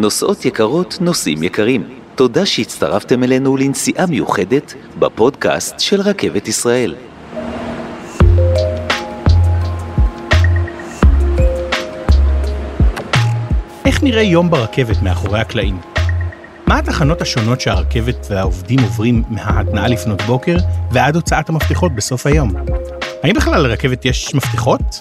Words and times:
נוסעות 0.00 0.44
יקרות, 0.44 0.98
נוסעים 1.00 1.42
יקרים. 1.42 1.88
תודה 2.14 2.46
שהצטרפתם 2.46 3.24
אלינו 3.24 3.56
לנסיעה 3.56 4.06
מיוחדת 4.06 4.74
בפודקאסט 4.98 5.80
של 5.80 6.00
רכבת 6.00 6.48
ישראל. 6.48 6.94
איך 13.86 14.02
נראה 14.02 14.22
יום 14.22 14.50
ברכבת 14.50 15.02
מאחורי 15.02 15.40
הקלעים? 15.40 15.80
מה 16.66 16.78
התחנות 16.78 17.22
השונות 17.22 17.60
שהרכבת 17.60 18.26
והעובדים 18.30 18.78
עוברים 18.80 19.22
מההתנעה 19.28 19.88
לפנות 19.88 20.22
בוקר 20.22 20.56
ועד 20.92 21.16
הוצאת 21.16 21.48
המפתחות 21.48 21.94
בסוף 21.94 22.26
היום? 22.26 22.52
האם 23.22 23.34
בכלל 23.34 23.62
לרכבת 23.62 24.04
יש 24.04 24.34
מפתחות? 24.34 25.00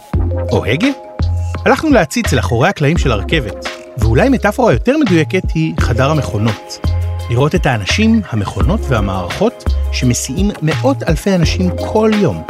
או 0.51 0.65
הגה? 0.65 0.89
הלכנו 1.65 1.89
להציץ 1.89 2.33
אל 2.33 2.39
אחורי 2.39 2.69
הקלעים 2.69 2.97
של 2.97 3.11
הרכבת, 3.11 3.76
ואולי 3.99 4.29
מטאפורה 4.29 4.73
יותר 4.73 4.97
מדויקת 4.97 5.51
היא 5.53 5.73
חדר 5.79 6.11
המכונות. 6.11 6.79
לראות 7.29 7.55
את 7.55 7.65
האנשים, 7.65 8.21
המכונות 8.29 8.79
והמערכות 8.89 9.63
שמסיעים 9.91 10.51
מאות 10.61 11.03
אלפי 11.03 11.35
אנשים 11.35 11.69
כל 11.77 12.11
יום. 12.13 12.43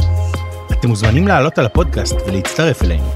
אתם 0.71 0.87
מוזמנים 0.87 1.27
לעלות 1.27 1.57
על 1.57 1.65
הפודקאסט 1.65 2.15
ולהצטרף 2.27 2.83
אלינו. 2.83 3.09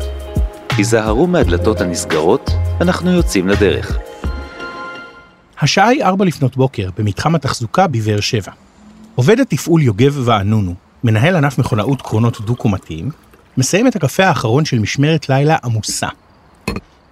היזהרו 0.77 1.27
מהדלתות 1.27 1.81
הנסגרות, 1.81 2.51
אנחנו 2.81 3.11
יוצאים 3.11 3.47
לדרך. 3.47 3.97
השעה 5.61 5.87
היא 5.87 6.03
ארבע 6.03 6.25
לפנות 6.25 6.57
בוקר 6.57 6.89
במתחם 6.97 7.35
התחזוקה 7.35 7.87
בבאר 7.87 8.19
שבע. 8.19 8.51
עובד 9.15 9.39
התפעול 9.39 9.81
יוגב 9.81 10.21
וענונו, 10.25 10.73
מנהל 11.03 11.35
ענף 11.35 11.57
מכונאות 11.57 12.01
קרונות 12.01 12.41
דו-קומתיים, 12.41 13.11
מסיים 13.57 13.87
את 13.87 13.95
הקפה 13.95 14.25
האחרון 14.25 14.65
של 14.65 14.79
משמרת 14.79 15.29
לילה 15.29 15.57
עמוסה. 15.63 16.07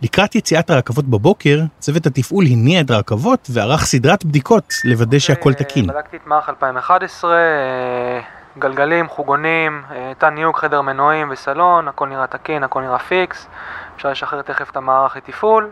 לקראת 0.02 0.36
יציאת 0.36 0.70
הרכבות 0.70 1.06
בבוקר, 1.06 1.60
צוות 1.80 2.06
התפעול 2.06 2.46
הניע 2.46 2.82
את 2.82 2.92
הרכבות 2.92 3.48
וערך 3.54 3.86
סדרת 3.86 4.26
בדיקות 4.26 4.74
לוודא 4.86 5.20
שהכל 5.20 5.54
תקין. 5.54 5.90
אה, 5.90 5.96
בדקתי 5.96 6.18
את 6.18 6.28
מערך 6.28 6.50
2011, 6.50 7.32
אה, 7.32 8.20
גלגלים, 8.60 9.10
חוגונים, 9.10 9.82
אה, 9.92 10.12
תא 10.18 10.26
נהג, 10.26 10.56
חדר 10.56 10.82
מנועים 10.82 11.30
וסלון, 11.32 11.88
הכל 11.88 12.08
נראה 12.08 12.28
תקין, 12.28 12.64
הכל 12.64 12.82
נראה 12.82 13.00
פיקס, 13.00 13.48
אפשר 13.96 14.12
לשחרר 14.12 14.42
תכף 14.42 14.70
את 14.72 14.78
המערך 14.78 15.18
לתפעול, 15.18 15.70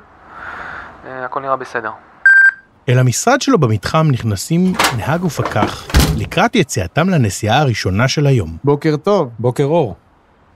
הכל 1.07 1.41
נראה 1.41 1.55
בסדר. 1.55 1.91
אל 2.89 2.99
המשרד 2.99 3.41
שלו 3.41 3.57
במתחם 3.57 4.07
נכנסים 4.11 4.73
נהג 4.97 5.23
ופקח 5.23 5.87
לקראת 6.17 6.55
יציאתם 6.55 7.09
לנסיעה 7.09 7.59
הראשונה 7.59 8.07
של 8.07 8.27
היום. 8.27 8.57
בוקר 8.63 8.95
טוב. 8.97 9.30
בוקר 9.39 9.63
אור. 9.63 9.95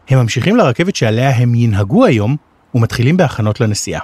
הם 0.09 0.20
ממשיכים 0.20 0.56
לרכבת 0.56 0.96
שעליה 0.96 1.30
הם 1.30 1.56
ינהגו 1.56 2.06
היום 2.06 2.38
ומתחילים 2.76 3.18
בהכנות 3.18 3.60
לנסיעה. 3.60 4.02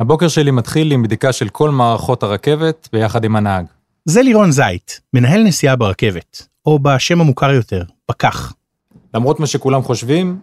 הבוקר 0.00 0.28
שלי 0.28 0.50
מתחיל 0.50 0.92
עם 0.92 1.02
בדיקה 1.02 1.32
של 1.32 1.48
כל 1.48 1.70
מערכות 1.70 2.22
הרכבת 2.22 2.88
ביחד 2.92 3.24
עם 3.24 3.36
הנהג. 3.36 3.66
זה 4.04 4.22
לירון 4.22 4.50
זית, 4.50 5.00
מנהל 5.14 5.42
נסיעה 5.42 5.76
ברכבת, 5.76 6.46
או 6.66 6.78
בשם 6.78 7.20
המוכר 7.20 7.50
יותר, 7.50 7.82
פקח. 8.06 8.52
למרות 9.14 9.40
מה 9.40 9.46
שכולם 9.46 9.82
חושבים, 9.82 10.38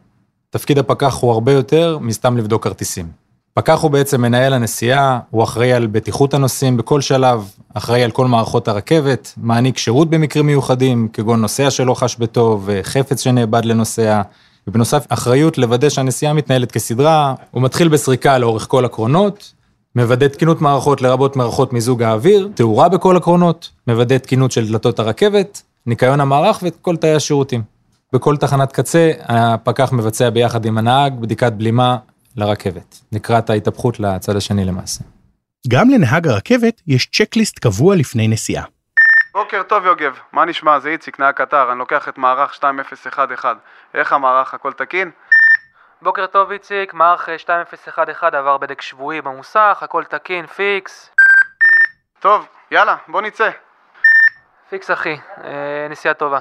תפקיד 0.50 0.78
הפקח 0.78 1.18
הוא 1.22 1.32
הרבה 1.32 1.52
יותר 1.52 1.98
מסתם 2.02 2.38
לבדוק 2.38 2.64
כרטיסים. 2.64 3.08
פקח 3.54 3.80
הוא 3.82 3.92
בעצם 3.92 4.22
מנהל 4.22 4.54
הנסיעה, 4.54 5.20
הוא 5.30 5.44
אחראי 5.44 5.74
על 5.74 5.88
בטיחות 5.88 6.34
הנוסעים 6.34 6.78
בכל 6.78 7.02
שלב, 7.02 7.52
אחראי 7.74 8.04
על 8.04 8.12
כל 8.12 8.28
מערכות 8.28 8.68
הרכבת, 8.68 9.34
מעניק 9.38 9.78
שירות 9.78 10.10
במקרים 10.10 10.46
מיוחדים, 10.46 11.08
כגון 11.14 11.42
נוסע 11.42 11.72
שלא 11.72 11.94
חש 11.94 12.16
בטוב, 12.16 12.70
חפץ 12.84 13.22
שנאבד 13.22 13.66
לנוסע, 13.66 14.22
ובנוסף 14.68 15.06
אחריות 15.10 15.58
לוודא 15.58 15.90
שהנסיעה 15.90 16.34
מתנהלת 16.34 16.72
כסדרה, 16.72 17.36
הוא 17.52 17.62
מתחיל 17.62 17.88
בסריקה 17.88 18.38
לאורך 18.38 18.68
כל 18.68 18.86
הקרונות, 18.86 19.54
מוודא 19.96 20.28
תקינות 20.28 20.62
מערכות 20.62 21.02
לרבות 21.02 21.36
מערכות 21.36 21.74
מיזוג 21.74 22.04
האוויר, 22.04 22.50
תאורה 22.56 22.90
בכל 22.90 23.18
הקרונות, 23.18 23.70
מוודא 23.88 24.18
תקינות 24.18 24.52
של 24.52 24.68
דלתות 24.68 25.00
הרכבת, 25.00 25.62
ניקיון 25.86 26.20
המערך 26.20 26.60
ואת 26.64 26.76
כל 26.82 26.98
תאי 26.98 27.14
השירותים. 27.16 27.62
בכל 28.14 28.38
תחנת 28.38 28.72
קצה 28.72 29.12
הפקח 29.20 29.92
מבצע 29.94 30.30
ביחד 30.30 30.66
עם 30.66 30.78
הנהג 30.78 31.22
בדיקת 31.22 31.54
בלימה 31.54 31.98
לרכבת, 32.36 33.00
לקראת 33.12 33.50
ההתהפכות 33.50 34.00
לצד 34.00 34.36
השני 34.36 34.66
למעשה. 34.66 35.04
גם 35.68 35.90
לנהג 35.90 36.28
הרכבת 36.28 36.82
יש 36.88 37.10
צ'קליסט 37.14 37.60
קבוע 37.60 37.96
לפני 37.96 38.28
נסיעה. 38.28 38.64
בוקר 39.34 39.64
טוב 39.64 39.86
יוגב, 39.86 40.14
מה 40.32 40.46
נשמע? 40.46 40.80
זה 40.80 40.90
איציק, 40.90 41.20
נהג 41.20 41.34
קטר, 41.34 41.72
אני 41.72 41.80
לוקח 41.80 42.10
את 42.10 42.18
מערך 42.18 42.52
2011. 42.64 43.54
איך 43.94 44.14
המערך, 44.14 44.54
הכל 44.54 44.74
תקין? 44.74 45.12
בוקר 46.02 46.26
טוב 46.26 46.52
איציק, 46.52 46.94
מערך 46.94 47.30
2011 47.30 48.40
עבר 48.40 48.58
בדק 48.58 48.82
שבועי 48.82 49.22
במוסך, 49.22 49.78
הכל 49.82 50.04
תקין, 50.04 50.48
פיקס. 50.48 51.10
טוב, 52.20 52.46
יאללה, 52.72 52.96
בוא 53.08 53.22
נצא. 53.22 53.50
פיקס 54.70 54.92
אחי, 54.92 55.18
אה, 55.44 55.88
נסיעה 55.90 56.14
טובה. 56.14 56.40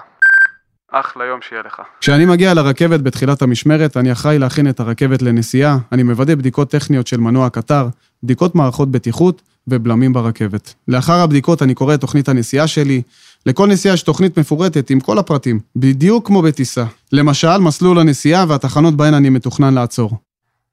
אחלה 0.91 1.25
יום 1.25 1.43
שיהיה 1.43 1.63
לך. 1.63 1.83
כשאני 2.01 2.27
מגיע 2.27 2.55
לרכבת 2.55 3.01
בתחילת 3.01 3.43
המשמרת, 3.43 3.97
אני 3.97 4.13
אחראי 4.13 4.39
להכין 4.39 4.69
את 4.69 4.81
הרכבת 4.81 5.23
לנסיעה, 5.23 5.77
אני 5.93 6.03
מוודא 6.03 6.35
בדיקות 6.35 6.71
טכניות 6.71 7.07
של 7.07 7.21
מנוע 7.21 7.51
קטר, 7.51 7.87
בדיקות 8.23 8.55
מערכות 8.55 8.91
בטיחות 8.91 9.43
ובלמים 9.69 10.13
ברכבת. 10.13 10.75
לאחר 10.89 11.21
הבדיקות 11.21 11.63
אני 11.63 11.75
קורא 11.75 11.95
את 11.95 12.01
תוכנית 12.01 12.29
הנסיעה 12.29 12.67
שלי. 12.67 13.03
לכל 13.47 13.69
נסיעה 13.69 13.95
יש 13.95 14.03
תוכנית 14.03 14.39
מפורטת 14.39 14.91
עם 14.91 15.01
כל 15.01 15.19
הפרטים, 15.19 15.61
בדיוק 15.77 16.27
כמו 16.27 16.43
בטיסה. 16.43 16.85
למשל, 17.13 17.59
מסלול 17.59 17.99
הנסיעה 17.99 18.45
והתחנות 18.49 18.95
בהן 18.95 19.15
אני 19.15 19.29
מתוכנן 19.29 19.75
לעצור. 19.75 20.17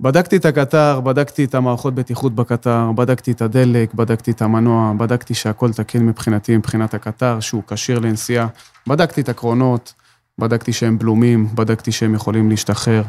בדקתי 0.01 0.35
את 0.35 0.45
הקטר, 0.45 0.99
בדקתי 0.99 1.43
את 1.43 1.55
המערכות 1.55 1.95
בטיחות 1.95 2.35
בקטר, 2.35 2.91
בדקתי 2.95 3.31
את 3.31 3.41
הדלק, 3.41 3.93
בדקתי 3.93 4.31
את 4.31 4.41
המנוע, 4.41 4.93
בדקתי 4.97 5.33
שהכל 5.33 5.73
תקין 5.73 6.05
מבחינתי, 6.05 6.57
מבחינת 6.57 6.93
הקטר, 6.93 7.39
שהוא 7.39 7.63
כשיר 7.67 7.99
לנסיעה, 7.99 8.47
בדקתי 8.87 9.21
את 9.21 9.29
הקרונות, 9.29 9.93
בדקתי 10.39 10.73
שהם 10.73 10.97
בלומים, 10.97 11.47
בדקתי 11.55 11.91
שהם 11.91 12.15
יכולים 12.15 12.49
להשתחרר. 12.49 13.03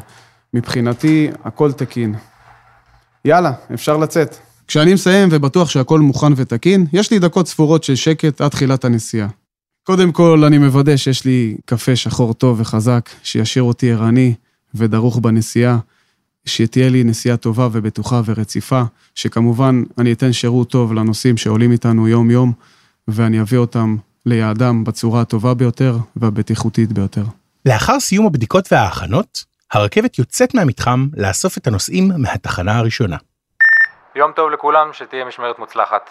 מבחינתי, 0.53 1.29
הכל 1.43 1.71
תקין. 1.71 2.15
יאללה, 3.25 3.51
אפשר 3.73 3.97
לצאת. 3.97 4.35
כשאני 4.67 4.93
מסיים 4.93 5.29
ובטוח 5.31 5.69
שהכל 5.69 5.99
מוכן 5.99 6.33
ותקין, 6.35 6.85
יש 6.93 7.11
לי 7.11 7.19
דקות 7.19 7.47
ספורות 7.47 7.83
של 7.83 7.95
שקט 7.95 8.41
עד 8.41 8.51
תחילת 8.51 8.85
הנסיעה. 8.85 9.27
קודם 9.83 10.11
כל, 10.11 10.43
אני 10.43 10.57
מוודא 10.57 10.97
שיש 10.97 11.25
לי 11.25 11.57
קפה 11.65 11.95
שחור 11.95 12.33
טוב 12.33 12.59
וחזק, 12.59 13.09
שישאיר 13.23 13.63
אותי 13.63 13.91
ערני 13.91 14.33
ודרוך 14.75 15.19
בנסיעה, 15.19 15.77
שתהיה 16.45 16.89
לי 16.89 17.03
נסיעה 17.03 17.37
טובה 17.37 17.67
ובטוחה 17.71 18.21
ורציפה, 18.25 18.83
שכמובן 19.15 19.83
אני 19.97 20.13
אתן 20.13 20.33
שירות 20.33 20.69
טוב 20.69 20.93
לנוסעים 20.93 21.37
שעולים 21.37 21.71
איתנו 21.71 22.07
יום-יום, 22.07 22.53
ואני 23.07 23.41
אביא 23.41 23.57
אותם 23.57 23.95
ליעדם 24.25 24.83
בצורה 24.83 25.21
הטובה 25.21 25.53
ביותר 25.53 25.97
והבטיחותית 26.15 26.91
ביותר. 26.91 27.23
לאחר 27.65 27.99
סיום 27.99 28.25
הבדיקות 28.25 28.67
וההכנות, 28.71 29.43
הרכבת 29.71 30.19
יוצאת 30.19 30.53
מהמתחם 30.53 31.07
לאסוף 31.17 31.57
את 31.57 31.67
הנוסעים 31.67 32.11
מהתחנה 32.17 32.77
הראשונה. 32.77 33.17
יום 34.15 34.31
טוב 34.35 34.49
לכולם, 34.49 34.89
שתהיה 34.93 35.25
משמרת 35.25 35.59
מוצלחת. 35.59 36.09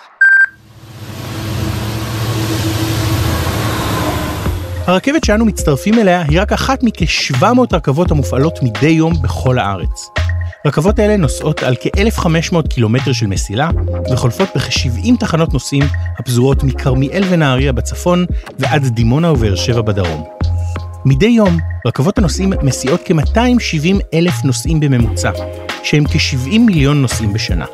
הרכבת 4.87 5.25
שאנו 5.25 5.44
מצטרפים 5.44 5.94
אליה 5.99 6.22
היא 6.22 6.41
רק 6.41 6.53
אחת 6.53 6.82
מכ-700 6.82 7.44
רכבות 7.72 8.10
המופעלות 8.10 8.59
מדי 8.62 8.88
יום 8.88 9.12
בכל 9.22 9.59
הארץ. 9.59 10.10
רכבות 10.66 10.99
האלה 10.99 11.16
נוסעות 11.16 11.62
על 11.62 11.75
כ-1,500 11.81 12.69
קילומטר 12.69 13.12
של 13.12 13.26
מסילה, 13.26 13.70
וחולפות 14.12 14.49
בכ-70 14.56 15.16
תחנות 15.20 15.53
נוסעים 15.53 15.84
הפזורות 16.19 16.62
מכרמיאל 16.62 17.22
ונהריה 17.31 17.72
בצפון 17.72 18.25
ועד 18.59 18.87
דימונה 18.87 19.32
ובאר 19.32 19.54
שבע 19.54 19.81
בדרום. 19.81 20.39
מדי 21.05 21.27
יום, 21.27 21.56
רכבות 21.87 22.19
הנוסעים 22.19 22.53
מסיעות 22.62 23.00
כ-270 23.05 23.97
אלף 24.15 24.44
נוסעים 24.44 24.81
בממוצע, 24.81 25.31
שהם 25.83 26.05
כ-70 26.05 26.59
מיליון 26.59 27.03
נוסעים 27.03 27.33
בשנה. 27.33 27.65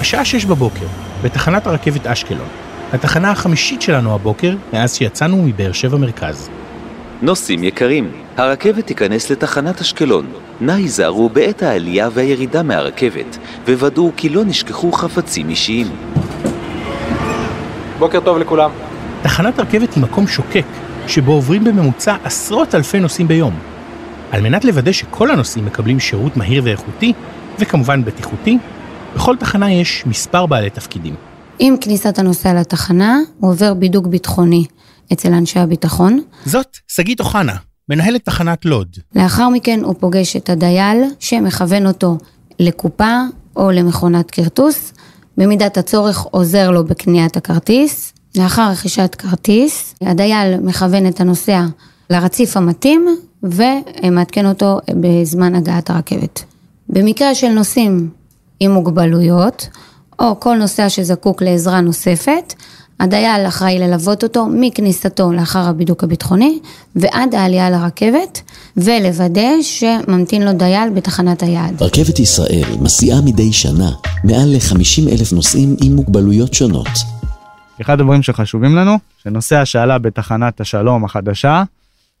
השעה 0.00 0.24
6 0.24 0.44
בבוקר, 0.44 0.86
בתחנת 1.22 1.66
הרכבת 1.66 2.06
אשקלון, 2.06 2.48
התחנה 2.92 3.30
החמישית 3.30 3.82
שלנו 3.82 4.14
הבוקר 4.14 4.54
מאז 4.72 4.94
שיצאנו 4.94 5.42
מבאר 5.42 5.72
שבע 5.72 5.96
מרכז. 5.96 6.50
נוסעים 7.22 7.64
יקרים, 7.64 8.10
הרכבת 8.36 8.86
תיכנס 8.86 9.30
לתחנת 9.30 9.80
אשקלון. 9.80 10.26
נא 10.60 10.72
היזהרו 10.72 11.28
בעת 11.28 11.62
העלייה 11.62 12.08
והירידה 12.12 12.62
מהרכבת, 12.62 13.38
וודאו 13.68 14.12
כי 14.16 14.28
לא 14.28 14.44
נשכחו 14.44 14.92
חפצים 14.92 15.48
אישיים. 15.48 15.86
בוקר 17.98 18.20
טוב 18.20 18.38
לכולם. 18.38 18.70
תחנת 19.24 19.58
רכבת 19.58 19.94
היא 19.94 20.02
מקום 20.02 20.26
שוקק, 20.26 20.64
שבו 21.06 21.32
עוברים 21.32 21.64
בממוצע 21.64 22.16
עשרות 22.24 22.74
אלפי 22.74 23.00
נוסעים 23.00 23.28
ביום. 23.28 23.54
על 24.30 24.40
מנת 24.40 24.64
לוודא 24.64 24.92
שכל 24.92 25.30
הנוסעים 25.30 25.64
מקבלים 25.64 26.00
שירות 26.00 26.36
מהיר 26.36 26.62
ואיכותי, 26.64 27.12
וכמובן 27.58 28.04
בטיחותי, 28.04 28.58
בכל 29.14 29.36
תחנה 29.36 29.72
יש 29.72 30.06
מספר 30.06 30.46
בעלי 30.46 30.70
תפקידים. 30.70 31.14
עם 31.58 31.76
כניסת 31.76 32.18
הנוסע 32.18 32.54
לתחנה, 32.54 33.18
הוא 33.40 33.50
עובר 33.50 33.74
בידוק 33.74 34.06
ביטחוני 34.06 34.64
אצל 35.12 35.32
אנשי 35.32 35.58
הביטחון. 35.58 36.20
זאת 36.44 36.76
שגית 36.88 37.20
אוחנה, 37.20 37.56
מנהלת 37.88 38.24
תחנת 38.24 38.64
לוד. 38.64 38.96
לאחר 39.14 39.48
מכן 39.48 39.80
הוא 39.82 39.94
פוגש 40.00 40.36
את 40.36 40.50
הדייל, 40.50 40.98
שמכוון 41.20 41.86
אותו 41.86 42.18
לקופה 42.60 43.20
או 43.56 43.70
למכונת 43.70 44.30
כרטוס. 44.30 44.92
במידת 45.38 45.76
הצורך 45.76 46.20
עוזר 46.22 46.70
לו 46.70 46.84
בקניית 46.84 47.36
הכרטיס. 47.36 48.13
לאחר 48.36 48.70
רכישת 48.70 49.14
כרטיס, 49.18 49.94
הדייל 50.00 50.56
מכוון 50.60 51.06
את 51.06 51.20
הנוסע 51.20 51.64
לרציף 52.10 52.56
המתאים 52.56 53.06
ומעדכן 53.42 54.46
אותו 54.46 54.78
בזמן 54.88 55.54
הגעת 55.54 55.90
הרכבת. 55.90 56.42
במקרה 56.88 57.34
של 57.34 57.48
נוסעים 57.48 58.08
עם 58.60 58.70
מוגבלויות, 58.70 59.68
או 60.18 60.40
כל 60.40 60.56
נוסע 60.56 60.88
שזקוק 60.88 61.42
לעזרה 61.42 61.80
נוספת, 61.80 62.54
הדייל 63.00 63.46
אחראי 63.48 63.78
ללוות 63.78 64.22
אותו 64.22 64.46
מכניסתו 64.46 65.32
לאחר 65.32 65.68
הבידוק 65.68 66.04
הביטחוני 66.04 66.58
ועד 66.96 67.34
העלייה 67.34 67.70
לרכבת 67.70 68.40
ולוודא 68.76 69.62
שממתין 69.62 70.42
לו 70.42 70.52
דייל 70.52 70.90
בתחנת 70.90 71.42
היעד. 71.42 71.82
רכבת 71.82 72.18
ישראל 72.18 72.64
מסיעה 72.80 73.20
מדי 73.20 73.52
שנה 73.52 73.90
מעל 74.24 74.48
ל-50 74.48 75.12
אלף 75.12 75.32
נוסעים 75.32 75.76
עם 75.82 75.96
מוגבלויות 75.96 76.54
שונות. 76.54 77.13
אחד 77.80 78.00
הדברים 78.00 78.22
שחשובים 78.22 78.76
לנו, 78.76 78.98
שנוסע 79.22 79.64
שעלה 79.64 79.98
בתחנת 79.98 80.60
השלום 80.60 81.04
החדשה 81.04 81.62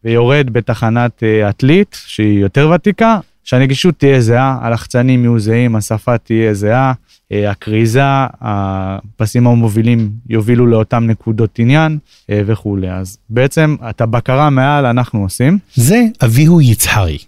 ויורד 0.04 0.50
בתחנת 0.52 1.22
אה, 1.22 1.48
עתלית, 1.48 2.00
שהיא 2.06 2.38
יותר 2.38 2.70
ותיקה, 2.74 3.18
שהנגישות 3.44 3.94
תהיה 3.98 4.20
זהה, 4.20 4.58
הלחצנים 4.62 5.24
יהיו 5.24 5.38
זהים, 5.38 5.76
השפה 5.76 6.18
תהיה 6.18 6.54
זהה, 6.54 6.92
אה, 7.32 7.50
הכריזה, 7.50 8.02
הפסים 8.40 9.46
המובילים 9.46 10.10
יובילו 10.28 10.66
לאותם 10.66 11.04
נקודות 11.06 11.58
עניין 11.58 11.98
אה, 12.30 12.40
וכולי. 12.46 12.90
אז 12.90 13.18
בעצם 13.30 13.76
את 13.90 14.00
הבקרה 14.00 14.50
מעל 14.50 14.86
אנחנו 14.86 15.22
עושים. 15.22 15.58
זה 15.74 16.02
אביהו 16.24 16.60
יצהרי. 16.60 17.18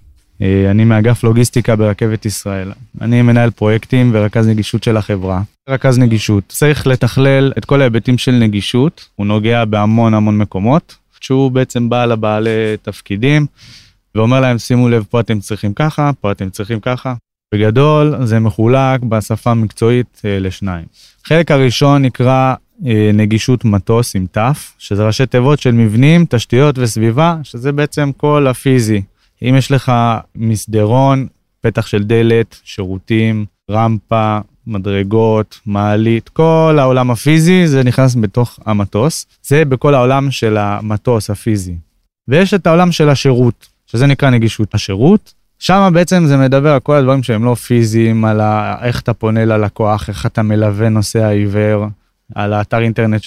אה, 0.42 0.70
אני 0.70 0.84
מאגף 0.84 1.24
לוגיסטיקה 1.24 1.76
ברכבת 1.76 2.26
ישראל. 2.26 2.72
אני 3.00 3.22
מנהל 3.22 3.50
פרויקטים 3.50 4.10
ורכז 4.14 4.48
נגישות 4.48 4.82
של 4.82 4.96
החברה. 4.96 5.42
רכז 5.68 5.98
נגישות, 5.98 6.44
צריך 6.48 6.86
לתכלל 6.86 7.52
את 7.58 7.64
כל 7.64 7.80
ההיבטים 7.80 8.18
של 8.18 8.32
נגישות, 8.32 9.08
הוא 9.14 9.26
נוגע 9.26 9.64
בהמון 9.64 10.14
המון 10.14 10.38
מקומות, 10.38 10.94
שהוא 11.20 11.50
בעצם 11.50 11.88
בא 11.88 12.04
לבעלי 12.04 12.76
תפקידים 12.82 13.46
ואומר 14.14 14.40
להם 14.40 14.58
שימו 14.58 14.88
לב 14.88 15.04
פה 15.10 15.20
אתם 15.20 15.40
צריכים 15.40 15.74
ככה, 15.74 16.10
פה 16.20 16.32
אתם 16.32 16.50
צריכים 16.50 16.80
ככה. 16.80 17.14
בגדול 17.54 18.14
זה 18.24 18.38
מחולק 18.40 19.00
בשפה 19.00 19.50
המקצועית 19.50 20.22
אה, 20.24 20.38
לשניים. 20.38 20.84
חלק 21.24 21.50
הראשון 21.50 22.02
נקרא 22.02 22.54
אה, 22.86 23.10
נגישות 23.14 23.64
מטוס 23.64 24.16
עם 24.16 24.26
ת', 24.32 24.38
שזה 24.78 25.06
ראשי 25.06 25.26
תיבות 25.26 25.58
של 25.58 25.72
מבנים, 25.72 26.26
תשתיות 26.28 26.78
וסביבה, 26.78 27.36
שזה 27.42 27.72
בעצם 27.72 28.10
כל 28.16 28.46
הפיזי. 28.46 29.02
אם 29.42 29.54
יש 29.58 29.70
לך 29.70 29.92
מסדרון, 30.34 31.26
פתח 31.60 31.86
של 31.86 32.02
דלת, 32.02 32.60
שירותים, 32.64 33.44
רמפה, 33.70 34.38
מדרגות, 34.66 35.60
מעלית, 35.66 36.28
כל 36.28 36.76
העולם 36.80 37.10
הפיזי 37.10 37.66
זה 37.66 37.84
נכנס 37.84 38.16
בתוך 38.20 38.58
המטוס. 38.66 39.26
זה 39.42 39.64
בכל 39.64 39.94
העולם 39.94 40.30
של 40.30 40.56
המטוס 40.56 41.30
הפיזי. 41.30 41.74
ויש 42.28 42.54
את 42.54 42.66
העולם 42.66 42.92
של 42.92 43.08
השירות, 43.08 43.68
שזה 43.86 44.06
נקרא 44.06 44.30
נגישות 44.30 44.74
השירות. 44.74 45.34
שם 45.58 45.90
בעצם 45.94 46.26
זה 46.26 46.36
מדבר 46.36 46.72
על 46.72 46.80
כל 46.80 46.96
הדברים 46.96 47.22
שהם 47.22 47.44
לא 47.44 47.54
פיזיים, 47.54 48.24
על. 48.24 48.40
איך 48.82 49.00
אתה 49.00 49.14
פונה 49.14 49.44
ללקוח, 49.44 50.08
איך 50.08 50.26
אתה 50.26 50.42
מלווה 50.42 50.88
נוסע 50.88 51.28
עיוור, 51.28 51.86
על 52.34 52.52
האתר 52.52 52.78
אינטרנט 52.78 53.22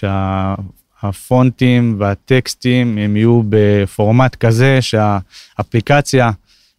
שהפונטים 1.02 1.96
והטקסטים 1.98 2.98
הם 2.98 3.18
יהיו 3.18 3.42
בפורמט 3.50 4.36
כזה 4.36 4.80
שהאפליקציה 4.82 6.32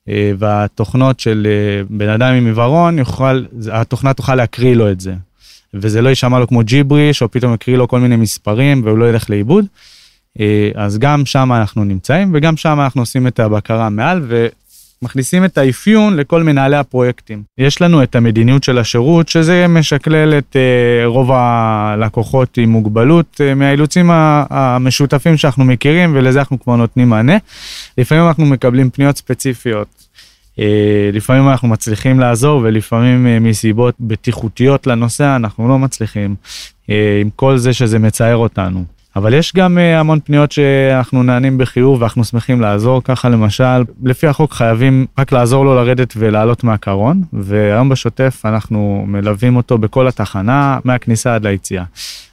אה, 0.09 0.33
והתוכנות 0.39 1.21
של 1.21 1.47
אה, 1.51 1.83
בן 1.91 2.09
אדם 2.09 2.35
עם 2.35 2.47
עיוורון, 2.47 2.99
התוכנה 3.73 4.15
תוכל 4.15 4.35
להקריא 4.35 4.75
לו 4.75 4.91
את 4.91 5.01
זה. 5.01 5.15
וזה 5.75 6.03
לא 6.03 6.09
יישמע 6.09 6.39
לו 6.39 6.49
כמו 6.49 6.61
ג'יבריש, 6.65 7.23
או 7.23 7.31
פתאום 7.31 7.55
יקריא 7.55 7.77
לו 7.77 7.89
כל 7.89 8.01
מיני 8.01 8.17
מספרים 8.17 8.83
והוא 8.85 8.99
לא 8.99 9.11
ילך 9.11 9.31
לאיבוד. 9.31 9.65
אה, 10.41 10.71
אז 10.75 10.99
גם 10.99 11.27
שם 11.27 11.53
אנחנו 11.53 11.85
נמצאים, 11.85 12.31
וגם 12.35 12.57
שם 12.57 12.81
אנחנו 12.81 13.03
עושים 13.03 13.27
את 13.27 13.41
הבקרה 13.41 13.91
מעל, 13.91 14.23
מכניסים 15.05 15.45
את 15.45 15.59
האפיון 15.59 16.17
לכל 16.17 16.43
מנהלי 16.43 16.77
הפרויקטים. 16.77 17.43
יש 17.59 17.83
לנו 17.83 18.03
את 18.03 18.17
המדיניות 18.17 18.65
של 18.65 18.79
השירות, 18.79 19.29
שזה 19.29 19.67
משקלל 19.69 20.39
את 20.39 20.57
uh, 20.57 21.07
רוב 21.07 21.31
הלקוחות 21.33 22.59
עם 22.59 22.71
מוגבלות 22.71 23.41
uh, 23.41 23.55
מהאילוצים 23.55 24.11
המשותפים 24.51 25.37
שאנחנו 25.37 25.65
מכירים, 25.65 26.13
ולזה 26.15 26.39
אנחנו 26.39 26.61
כבר 26.61 26.77
נותנים 26.77 27.09
מענה. 27.09 27.37
לפעמים 27.99 28.29
אנחנו 28.29 28.47
מקבלים 28.47 28.91
פניות 28.91 29.17
ספציפיות. 29.17 29.89
Uh, 30.57 30.61
לפעמים 31.13 31.49
אנחנו 31.49 31.69
מצליחים 31.69 32.21
לעזור, 32.21 32.61
ולפעמים 32.65 33.27
uh, 33.27 33.43
מסיבות 33.43 33.95
בטיחותיות 34.01 34.87
לנוסע 34.87 35.37
אנחנו 35.37 35.69
לא 35.69 35.79
מצליחים, 35.79 36.35
uh, 36.43 36.93
עם 37.21 37.31
כל 37.37 37.59
זה 37.59 37.73
שזה 37.73 37.99
מצער 37.99 38.37
אותנו. 38.37 39.00
אבל 39.17 39.35
יש 39.35 39.53
גם 39.57 39.79
uh, 39.79 40.01
המון 40.01 40.21
פניות 40.25 40.53
שאנחנו 40.53 41.23
נענים 41.23 41.59
בחיוב 41.59 42.01
ואנחנו 42.01 42.25
שמחים 42.25 42.61
לעזור, 42.61 43.03
ככה 43.05 43.29
למשל, 43.29 43.85
לפי 44.03 44.27
החוק 44.27 44.53
חייבים 44.53 45.07
רק 45.19 45.33
לעזור 45.33 45.65
לו 45.65 45.75
לרדת 45.75 46.15
ולעלות 46.17 46.65
מהקרון, 46.65 47.23
והיום 47.33 47.89
בשוטף 47.89 48.43
אנחנו 48.45 49.05
מלווים 49.07 49.57
אותו 49.57 49.79
בכל 49.79 50.09
התחנה, 50.09 50.79
מהכניסה 50.85 51.35
עד 51.35 51.47
ליציאה. 51.47 51.85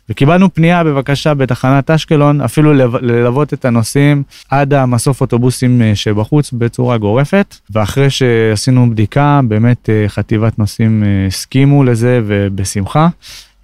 וקיבלנו 0.10 0.54
פנייה 0.54 0.84
בבקשה 0.84 1.34
בתחנת 1.34 1.90
אשקלון, 1.90 2.42
אפילו 2.42 2.74
ללוות 3.02 3.54
את 3.54 3.66
הנוסעים 3.66 4.24
עד 4.50 4.74
המסוף 4.74 5.22
אוטובוסים 5.22 5.82
אה, 5.82 5.96
שבחוץ 5.96 6.52
בצורה 6.52 6.98
גורפת, 6.98 7.56
ואחרי 7.70 8.10
שעשינו 8.10 8.90
בדיקה, 8.90 9.42
באמת 9.48 9.90
אה, 9.90 10.06
חטיבת 10.08 10.60
נוסעים 10.60 11.04
הסכימו 11.28 11.84
לזה 11.84 12.22
ובשמחה, 12.26 13.08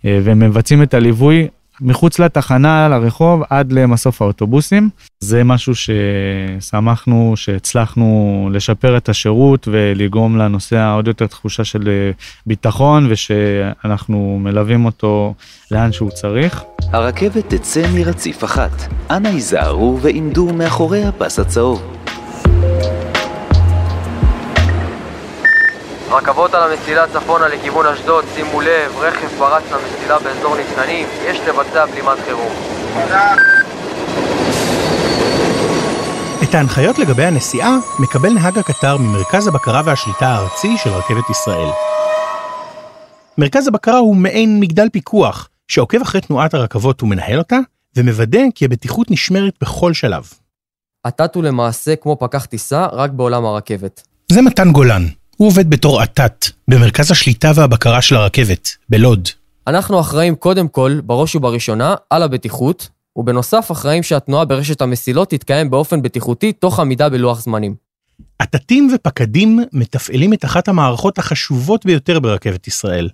ומבצעים 0.05 0.83
את 0.83 0.93
הליווי 0.93 1.47
מחוץ 1.83 2.19
לתחנה, 2.19 2.87
לרחוב, 2.89 3.41
עד 3.49 3.71
למסוף 3.71 4.21
האוטובוסים. 4.21 4.89
זה 5.19 5.43
משהו 5.43 5.73
ששמחנו, 5.75 7.33
שהצלחנו 7.35 8.49
לשפר 8.53 8.97
את 8.97 9.09
השירות 9.09 9.67
ולגרום 9.71 10.37
לנוסע 10.37 10.91
עוד 10.91 11.07
יותר 11.07 11.27
תחושה 11.27 11.63
של 11.63 11.87
אה, 11.87 12.11
ביטחון, 12.45 13.07
ושאנחנו 13.09 14.39
מלווים 14.41 14.85
אותו 14.85 15.33
לאן 15.71 15.91
שהוא 15.91 16.09
צריך. 16.09 16.63
הרכבת 16.91 17.53
תצא 17.53 17.83
מרציף 17.93 18.43
אחת. 18.43 18.71
אנא 19.11 19.27
היזהרו 19.27 19.99
ועמדו 20.01 20.53
מאחורי 20.53 21.03
הפס 21.03 21.39
הצהוב. 21.39 22.02
רכבות 26.13 26.53
על 26.53 26.71
המסילה 26.71 27.07
צפונה 27.07 27.47
לכיוון 27.47 27.85
אשדוד, 27.85 28.25
שימו 28.35 28.61
לב, 28.61 28.97
רכב 28.97 29.27
פרץ 29.37 29.63
למסילה 29.71 30.19
באזור 30.19 30.55
ניצנים, 30.55 31.07
יש 31.25 31.39
לבצע 31.39 31.85
בלימת 31.85 32.17
חירום. 32.25 32.51
את 36.43 36.55
ההנחיות 36.55 36.99
לגבי 36.99 37.23
הנסיעה 37.23 37.77
מקבל 37.99 38.29
נהג 38.33 38.57
הקטר 38.57 38.97
ממרכז 38.97 39.47
הבקרה 39.47 39.81
והשליטה 39.85 40.27
הארצי 40.27 40.77
של 40.77 40.89
רכבת 40.89 41.29
ישראל. 41.29 41.69
מרכז 43.37 43.67
הבקרה 43.67 43.97
הוא 43.97 44.15
מעין 44.15 44.59
מגדל 44.59 44.89
פיקוח 44.89 45.49
שעוקב 45.67 46.01
אחרי 46.01 46.21
תנועת 46.21 46.53
הרכבות 46.53 47.03
ומנהל 47.03 47.37
אותה, 47.37 47.57
ומוודא 47.97 48.41
כי 48.55 48.65
הבטיחות 48.65 49.11
נשמרת 49.11 49.53
בכל 49.61 49.93
שלב. 49.93 50.23
התת 51.05 51.35
הוא 51.35 51.43
למעשה 51.43 51.95
כמו 51.95 52.17
פקח 52.19 52.45
טיסה, 52.45 52.85
רק 52.91 53.11
בעולם 53.11 53.45
הרכבת. 53.45 54.01
זה 54.31 54.41
מתן 54.41 54.71
גולן, 54.71 55.03
הוא 55.43 55.47
עובד 55.47 55.69
בתור 55.69 56.03
אתת 56.03 56.45
במרכז 56.67 57.11
השליטה 57.11 57.51
והבקרה 57.55 58.01
של 58.01 58.15
הרכבת, 58.15 58.69
בלוד. 58.89 59.29
אנחנו 59.67 59.99
אחראים 59.99 60.35
קודם 60.35 60.67
כל, 60.67 60.99
בראש 61.03 61.35
ובראשונה, 61.35 61.95
על 62.09 62.23
הבטיחות, 62.23 62.89
ובנוסף 63.15 63.67
אחראים 63.71 64.03
שהתנועה 64.03 64.45
ברשת 64.45 64.81
המסילות 64.81 65.29
תתקיים 65.29 65.69
באופן 65.69 66.01
בטיחותי 66.01 66.53
תוך 66.53 66.79
עמידה 66.79 67.09
בלוח 67.09 67.39
זמנים. 67.39 67.75
אתתים 68.41 68.89
ופקדים 68.95 69.59
מתפעלים 69.73 70.33
את 70.33 70.45
אחת 70.45 70.67
המערכות 70.67 71.19
החשובות 71.19 71.85
ביותר 71.85 72.19
ברכבת 72.19 72.67
ישראל, 72.67 73.09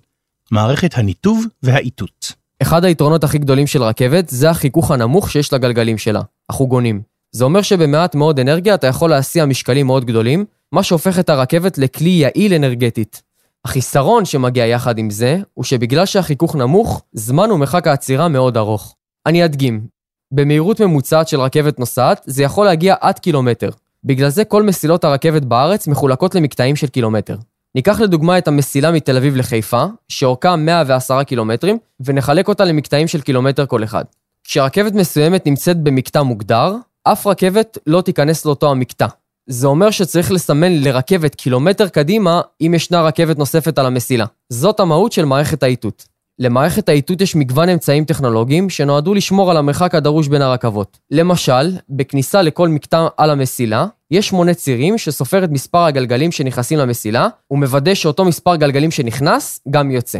מערכת 0.50 0.98
הניתוב 0.98 1.44
והאיתות. 1.62 2.32
אחד 2.62 2.84
היתרונות 2.84 3.24
הכי 3.24 3.38
גדולים 3.38 3.66
של 3.66 3.82
רכבת 3.82 4.28
זה 4.28 4.50
החיכוך 4.50 4.90
הנמוך 4.90 5.30
שיש 5.30 5.52
לגלגלים 5.52 5.98
שלה, 5.98 6.20
החוגונים. 6.50 7.02
זה 7.32 7.44
אומר 7.44 7.62
שבמעט 7.62 8.14
מאוד 8.14 8.40
אנרגיה 8.40 8.74
אתה 8.74 8.86
יכול 8.86 9.10
להסיע 9.10 9.46
משקלים 9.46 9.86
מאוד 9.86 10.04
גדולים, 10.04 10.44
מה 10.72 10.82
שהופך 10.82 11.18
את 11.18 11.30
הרכבת 11.30 11.78
לכלי 11.78 12.10
יעיל 12.10 12.54
אנרגטית. 12.54 13.22
החיסרון 13.64 14.24
שמגיע 14.24 14.66
יחד 14.66 14.98
עם 14.98 15.10
זה, 15.10 15.38
הוא 15.54 15.64
שבגלל 15.64 16.06
שהחיכוך 16.06 16.56
נמוך, 16.56 17.02
זמן 17.12 17.50
ומרחק 17.50 17.86
העצירה 17.86 18.28
מאוד 18.28 18.56
ארוך. 18.56 18.96
אני 19.26 19.44
אדגים, 19.44 19.86
במהירות 20.32 20.80
ממוצעת 20.80 21.28
של 21.28 21.40
רכבת 21.40 21.78
נוסעת, 21.78 22.20
זה 22.26 22.42
יכול 22.42 22.66
להגיע 22.66 22.94
עד 23.00 23.18
קילומטר. 23.18 23.70
בגלל 24.04 24.28
זה 24.28 24.44
כל 24.44 24.62
מסילות 24.62 25.04
הרכבת 25.04 25.42
בארץ 25.42 25.86
מחולקות 25.86 26.34
למקטעים 26.34 26.76
של 26.76 26.86
קילומטר. 26.86 27.36
ניקח 27.74 28.00
לדוגמה 28.00 28.38
את 28.38 28.48
המסילה 28.48 28.92
מתל 28.92 29.16
אביב 29.16 29.36
לחיפה, 29.36 29.84
שאורכה 30.08 30.56
110 30.56 31.22
קילומטרים, 31.22 31.78
ונחלק 32.00 32.48
אותה 32.48 32.64
למקטעים 32.64 33.08
של 33.08 33.20
קילומטר 33.20 33.66
כל 33.66 33.84
אחד. 33.84 34.04
כשרכבת 34.44 34.92
מסוימת 34.92 35.46
נמצאת 35.46 35.82
במקטע 35.82 36.22
מוגדר, 36.22 36.76
אף 37.04 37.26
רכבת 37.26 37.78
לא 37.86 38.00
תיכנס 38.00 38.44
לאותו 38.44 38.70
המקטע. 38.70 39.06
זה 39.52 39.66
אומר 39.66 39.90
שצריך 39.90 40.32
לסמן 40.32 40.72
לרכבת 40.72 41.34
קילומטר 41.34 41.88
קדימה 41.88 42.40
אם 42.60 42.74
ישנה 42.74 43.02
רכבת 43.02 43.38
נוספת 43.38 43.78
על 43.78 43.86
המסילה. 43.86 44.24
זאת 44.48 44.80
המהות 44.80 45.12
של 45.12 45.24
מערכת 45.24 45.62
האיתות. 45.62 46.04
למערכת 46.38 46.88
האיתות 46.88 47.20
יש 47.20 47.36
מגוון 47.36 47.68
אמצעים 47.68 48.04
טכנולוגיים 48.04 48.70
שנועדו 48.70 49.14
לשמור 49.14 49.50
על 49.50 49.56
המרחק 49.56 49.94
הדרוש 49.94 50.28
בין 50.28 50.42
הרכבות. 50.42 50.98
למשל, 51.10 51.76
בכניסה 51.88 52.42
לכל 52.42 52.68
מקטע 52.68 53.06
על 53.16 53.30
המסילה, 53.30 53.86
יש 54.10 54.32
מונה 54.32 54.54
צירים 54.54 54.98
שסופר 54.98 55.44
את 55.44 55.50
מספר 55.50 55.84
הגלגלים 55.84 56.32
שנכנסים 56.32 56.78
למסילה, 56.78 57.28
ומוודא 57.50 57.94
שאותו 57.94 58.24
מספר 58.24 58.56
גלגלים 58.56 58.90
שנכנס 58.90 59.60
גם 59.70 59.90
יוצא. 59.90 60.18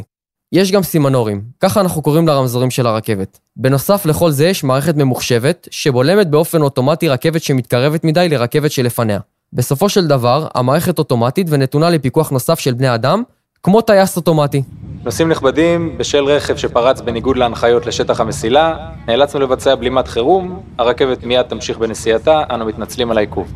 יש 0.53 0.73
גם 0.73 0.83
סימנורים, 0.83 1.43
ככה 1.61 1.81
אנחנו 1.81 2.03
קוראים 2.03 2.29
לרמזורים 2.29 2.71
של 2.71 2.87
הרכבת. 2.87 3.39
בנוסף 3.57 4.07
לכל 4.07 4.31
זה 4.31 4.47
יש 4.47 4.65
מערכת 4.65 4.97
ממוחשבת, 4.97 5.69
שבולמת 5.71 6.31
באופן 6.31 6.63
אוטומטי 6.63 7.09
רכבת 7.09 7.43
שמתקרבת 7.43 8.05
מדי 8.05 8.29
לרכבת 8.29 8.71
שלפניה. 8.71 9.19
בסופו 9.53 9.89
של 9.89 10.07
דבר, 10.07 10.47
המערכת 10.55 10.99
אוטומטית 10.99 11.47
ונתונה 11.51 11.91
לפיקוח 11.91 12.31
נוסף 12.31 12.59
של 12.59 12.75
בני 12.75 12.95
אדם, 12.95 13.23
כמו 13.63 13.81
טייס 13.81 14.17
אוטומטי. 14.17 14.63
נוסעים 15.05 15.29
נכבדים, 15.29 15.99
בשל 15.99 16.25
רכב 16.25 16.57
שפרץ 16.57 17.01
בניגוד 17.01 17.37
להנחיות 17.37 17.87
לשטח 17.87 18.21
המסילה, 18.21 18.77
נאלצנו 19.09 19.41
לבצע 19.41 19.75
בלימת 19.75 20.09
חירום, 20.09 20.61
הרכבת 20.79 21.25
מיד 21.25 21.43
תמשיך 21.43 21.79
בנסיעתה, 21.79 22.43
אנו 22.51 22.65
מתנצלים 22.65 23.11
על 23.11 23.19
העיכוב. 23.19 23.53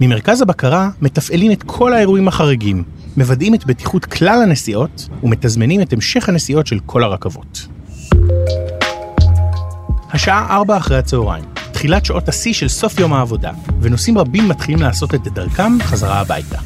ממרכז 0.00 0.42
הבקרה 0.42 0.90
מתפעלים 1.02 1.52
את 1.52 1.62
כל 1.62 1.92
האירועים 1.94 2.28
החריגים, 2.28 2.84
מוודאים 3.16 3.54
את 3.54 3.66
בטיחות 3.66 4.04
כלל 4.04 4.42
הנסיעות 4.42 5.08
ומתזמנים 5.22 5.80
את 5.80 5.92
המשך 5.92 6.28
הנסיעות 6.28 6.66
של 6.66 6.78
כל 6.86 7.04
הרכבות. 7.04 7.66
השעה 10.10 10.56
4 10.56 10.76
אחרי 10.76 10.98
הצהריים, 10.98 11.44
תחילת 11.72 12.04
שעות 12.04 12.28
השיא 12.28 12.52
של 12.52 12.68
סוף 12.68 12.98
יום 12.98 13.12
העבודה, 13.12 13.50
ונוסעים 13.80 14.18
רבים 14.18 14.48
מתחילים 14.48 14.82
לעשות 14.82 15.14
את 15.14 15.28
דרכם 15.28 15.72
חזרה 15.80 16.20
הביתה. 16.20 16.58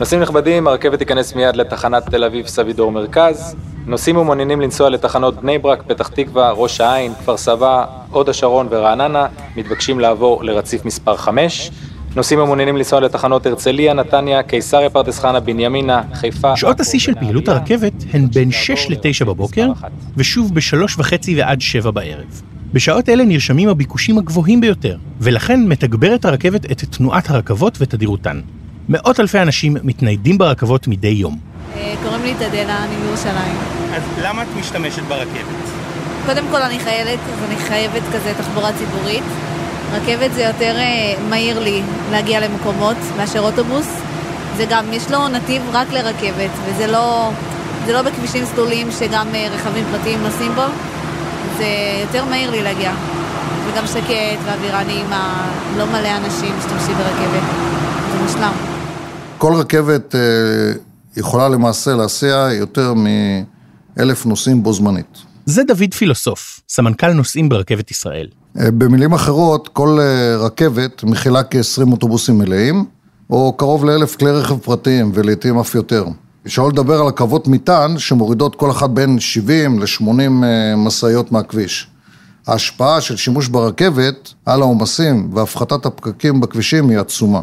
נוסעים 0.00 0.20
נכבדים, 0.20 0.66
הרכבת 0.66 0.98
תיכנס 0.98 1.34
מיד 1.34 1.56
לתחנת 1.56 2.10
תל 2.10 2.24
אביב 2.24 2.46
סבידור 2.46 2.92
מרכז. 2.92 3.56
נוסעים 3.86 4.16
ומעוניינים 4.16 4.60
לנסוע 4.60 4.90
לתחנות 4.90 5.40
בני 5.40 5.58
ברק, 5.58 5.82
פתח 5.82 6.08
תקווה, 6.08 6.50
ראש 6.50 6.80
העין, 6.80 7.14
כפר 7.14 7.36
סבא, 7.36 7.84
הוד 8.10 8.28
השרון 8.28 8.66
ורעננה, 8.70 9.26
מתבקשים 9.56 10.00
לעבור 10.00 10.44
לרציף 10.44 10.84
מספר 10.84 11.16
5. 11.16 11.70
נוסעים 12.16 12.40
המעוניינים 12.40 12.76
לנסוע 12.76 13.00
לתחנות 13.00 13.46
הרצליה, 13.46 13.94
נתניה, 13.94 14.42
קיסריה, 14.42 14.90
פרדס 14.90 15.18
חנה, 15.18 15.40
בנימינה, 15.40 16.02
חיפה... 16.14 16.56
שעות 16.56 16.80
השיא 16.80 16.98
של 16.98 17.14
פעילות 17.14 17.48
הרכבת 17.48 17.92
הן 18.12 18.30
בין 18.30 18.50
6 18.50 18.90
ל-9 18.90 19.24
בבוקר, 19.24 19.68
ושוב 20.16 20.54
ב-3 20.54 20.76
וחצי 20.98 21.40
ועד 21.40 21.60
7 21.60 21.90
בערב. 21.90 22.42
בשעות 22.72 23.08
אלה 23.08 23.24
נרשמים 23.24 23.68
הביקושים 23.68 24.18
הגבוהים 24.18 24.60
ביותר, 24.60 24.96
ולכן 25.20 25.66
מתגברת 25.66 26.24
הרכבת 26.24 26.72
את 26.72 26.84
תנועת 26.90 27.30
הרכבות 27.30 27.78
ותדירותן. 27.80 28.40
מאות 28.88 29.20
אלפי 29.20 29.38
אנשים 29.38 29.76
מתניידים 29.82 30.38
ברכבות 30.38 30.88
מדי 30.88 31.08
יום. 31.08 31.53
אה, 31.76 31.94
קוראים 32.02 32.22
לי 32.22 32.34
תדלה, 32.34 32.84
אני 32.84 32.96
מירושלים. 32.96 33.56
אז 33.94 34.02
למה 34.22 34.42
את 34.42 34.48
משתמשת 34.60 35.02
ברכבת? 35.02 35.64
קודם 36.26 36.44
כל 36.50 36.62
אני 36.62 36.78
חיילת, 36.78 37.18
אז 37.32 37.44
אני 37.48 37.56
חייבת 37.56 38.02
כזה 38.14 38.32
תחבורה 38.38 38.70
ציבורית. 38.78 39.24
רכבת 39.92 40.32
זה 40.34 40.42
יותר 40.42 40.76
אה, 40.76 41.14
מהיר 41.28 41.58
לי 41.58 41.82
להגיע 42.10 42.40
למקומות 42.40 42.96
מאשר 43.16 43.40
אוטובוס. 43.40 43.88
זה 44.56 44.64
גם, 44.70 44.84
יש 44.92 45.10
לו 45.10 45.28
נתיב 45.28 45.62
רק 45.72 45.92
לרכבת, 45.92 46.50
וזה 46.64 46.86
לא, 46.86 47.30
זה 47.86 47.92
לא 47.92 48.02
בכבישים 48.02 48.44
סלולים 48.44 48.90
שגם 48.90 49.26
אה, 49.34 49.48
רכבים 49.50 49.84
פרטיים 49.90 50.22
נוסעים 50.22 50.54
בו. 50.54 50.62
זה 51.58 51.66
יותר 52.00 52.24
מהיר 52.24 52.50
לי 52.50 52.62
להגיע. 52.62 52.92
וגם 53.66 53.86
שקט 53.86 54.38
ואווירה 54.44 54.84
נעימה, 54.84 55.50
לא 55.76 55.86
מלא 55.86 56.08
אנשים 56.16 56.52
משתמשים 56.58 56.94
ברכבת. 56.96 57.42
זה 58.12 58.22
מושלם. 58.22 58.52
כל 59.38 59.54
רכבת 59.54 60.14
יכולה 61.16 61.48
למעשה 61.48 61.94
להסיע 61.94 62.48
יותר 62.52 62.94
מאלף 63.96 64.26
נוסעים 64.26 64.62
בו 64.62 64.72
זמנית. 64.72 65.18
זה 65.46 65.64
דוד 65.64 65.94
פילוסוף, 65.94 66.60
סמנכ"ל 66.68 67.12
נוסעים 67.12 67.48
ברכבת 67.48 67.90
ישראל. 67.90 68.26
במילים 68.54 69.12
אחרות, 69.12 69.68
כל 69.68 69.98
רכבת 70.38 71.04
מכילה 71.04 71.42
כ-20 71.42 71.92
אוטובוסים 71.92 72.38
מלאים, 72.38 72.84
או 73.30 73.54
קרוב 73.56 73.84
לאלף 73.84 74.16
כלי 74.16 74.30
רכב 74.30 74.58
פרטיים, 74.58 75.10
ולעיתים 75.14 75.58
אף 75.58 75.74
יותר. 75.74 76.04
אפשר 76.46 76.68
לדבר 76.68 77.00
על 77.00 77.06
רכבות 77.06 77.48
מטען 77.48 77.98
שמורידות 77.98 78.54
כל 78.54 78.70
אחת 78.70 78.90
בין 78.90 79.20
70 79.20 79.80
ל-80 79.80 80.44
משאיות 80.76 81.32
מהכביש. 81.32 81.88
ההשפעה 82.46 83.00
של 83.00 83.16
שימוש 83.16 83.48
ברכבת 83.48 84.34
על 84.46 84.62
העומסים 84.62 85.30
והפחתת 85.34 85.86
הפקקים 85.86 86.40
בכבישים 86.40 86.88
היא 86.88 86.98
עצומה. 86.98 87.40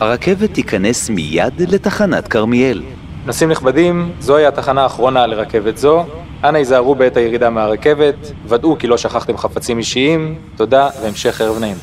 הרכבת 0.00 0.54
תיכנס 0.54 1.10
מיד 1.10 1.62
לתחנת 1.68 2.28
כרמיאל. 2.28 2.82
נוסעים 3.26 3.50
נכבדים, 3.50 4.12
זוהי 4.20 4.46
התחנה 4.46 4.82
האחרונה 4.82 5.26
לרכבת 5.26 5.76
זו. 5.76 6.06
אנא 6.44 6.56
היזהרו 6.56 6.94
בעת 6.94 7.16
הירידה 7.16 7.50
מהרכבת, 7.50 8.32
ודאו 8.48 8.78
כי 8.78 8.86
לא 8.86 8.98
שכחתם 8.98 9.36
חפצים 9.36 9.78
אישיים. 9.78 10.34
תודה 10.56 10.88
והמשך 11.02 11.40
ערב 11.40 11.58
נעים. 11.58 11.76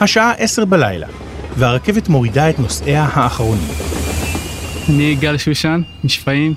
השעה 0.00 0.32
עשר 0.32 0.64
בלילה, 0.64 1.06
והרכבת 1.56 2.08
מורידה 2.08 2.50
את 2.50 2.58
נוסעיה 2.58 3.06
האחרונים. 3.12 3.68
אני 4.88 5.14
גל 5.14 5.36
שושן, 5.36 5.82
משפעים, 6.04 6.54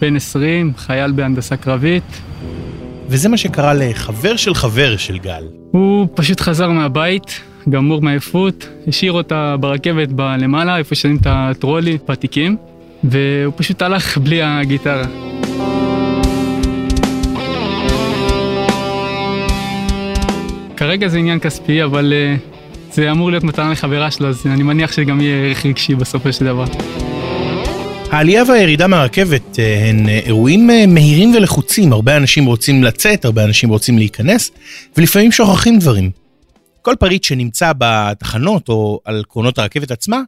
בן 0.00 0.16
20, 0.16 0.72
חייל 0.76 1.12
בהנדסה 1.12 1.56
קרבית. 1.56 2.20
וזה 3.08 3.28
מה 3.28 3.36
שקרה 3.36 3.74
לחבר 3.74 4.36
של 4.36 4.54
חבר 4.54 4.96
של 4.96 5.18
גל. 5.18 5.44
הוא 5.70 6.08
פשוט 6.14 6.40
חזר 6.40 6.68
מהבית, 6.68 7.40
גמור 7.70 8.02
מעייפות, 8.02 8.68
השאיר 8.86 9.12
אותה 9.12 9.56
ברכבת 9.60 10.08
בלמעלה, 10.08 10.78
איפה 10.78 10.94
שמים 10.94 11.16
את 11.16 11.26
הטרולי, 11.26 11.98
בתיקים, 12.08 12.56
והוא 13.04 13.52
פשוט 13.56 13.82
הלך 13.82 14.18
בלי 14.18 14.42
הגיטרה. 14.42 15.04
כרגע 20.76 21.08
זה 21.08 21.18
עניין 21.18 21.38
כספי, 21.38 21.84
אבל 21.84 22.12
uh, 22.12 22.94
זה 22.94 23.10
אמור 23.10 23.30
להיות 23.30 23.44
מתנה 23.44 23.70
לחברה 23.72 24.10
שלו, 24.10 24.28
אז 24.28 24.46
אני 24.46 24.62
מניח 24.62 24.92
שגם 24.92 25.20
יהיה 25.20 25.46
ערך 25.46 25.66
רגשי 25.66 25.94
בסופו 25.94 26.32
של 26.32 26.44
דבר. 26.44 26.64
העלייה 28.10 28.42
והירידה 28.48 28.86
מהרכבת 28.86 29.58
הן 29.88 30.08
אירועים 30.08 30.70
מהירים 30.88 31.34
ולחוצים, 31.34 31.92
הרבה 31.92 32.16
אנשים 32.16 32.46
רוצים 32.46 32.84
לצאת, 32.84 33.24
הרבה 33.24 33.44
אנשים 33.44 33.68
רוצים 33.68 33.98
להיכנס, 33.98 34.50
ולפעמים 34.96 35.32
שוכחים 35.32 35.78
דברים. 35.78 36.10
כל 36.88 36.96
פריט 37.00 37.24
שנמצא 37.24 37.72
בתחנות 37.78 38.68
או 38.68 39.00
על 39.04 39.22
קרונות 39.28 39.58
הרכבת 39.58 39.90
עצמה, 39.90 40.20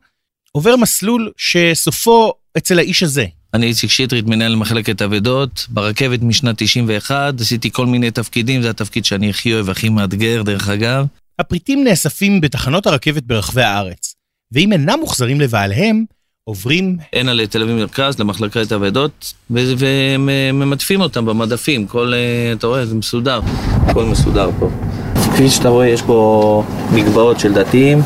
עובר 0.53 0.77
מסלול 0.77 1.31
שסופו 1.37 2.33
אצל 2.57 2.79
האיש 2.79 3.03
הזה. 3.03 3.27
אני 3.55 3.67
איציק 3.67 3.91
שטרית, 3.91 4.27
מנהל 4.27 4.57
מחלקת 4.57 5.03
אבדות, 5.03 5.67
ברכבת 5.69 6.23
משנת 6.23 6.55
91, 6.59 7.41
עשיתי 7.41 7.71
כל 7.73 7.87
מיני 7.87 8.11
תפקידים, 8.11 8.63
זה 8.63 8.71
התפקיד 8.71 9.05
שאני 9.05 9.31
הכי 9.31 9.55
אוהב, 9.55 9.71
הכי 9.71 9.89
מאתגר, 9.89 10.43
דרך 10.43 10.69
אגב. 10.69 11.07
הפריטים 11.39 11.85
נאספים 11.85 12.41
בתחנות 12.41 12.87
הרכבת 12.87 13.23
ברחבי 13.23 13.63
הארץ, 13.63 14.15
ואם 14.53 14.73
אינם 14.73 14.99
מוחזרים 15.01 15.41
לבעליהם, 15.41 16.05
עוברים... 16.45 16.97
הנה 17.13 17.33
לתל 17.33 17.63
אביב 17.63 17.77
מרכז, 17.77 18.19
למחלקת 18.19 18.73
אבדות, 18.73 19.35
וממדפים 19.51 21.01
אותם 21.01 21.27
במדפים, 21.27 21.87
כל, 21.87 22.13
אתה 22.53 22.67
רואה, 22.67 22.87
זה 22.87 22.95
מסודר, 22.95 23.41
הכל 23.87 24.05
מסודר 24.05 24.51
פה. 24.59 24.71
כפי 25.33 25.51
שאתה 25.51 25.69
רואה, 25.69 25.87
יש 25.87 26.03
פה 26.03 26.63
מגבעות 26.93 27.41
של 27.41 27.53
דתיים. 27.53 28.03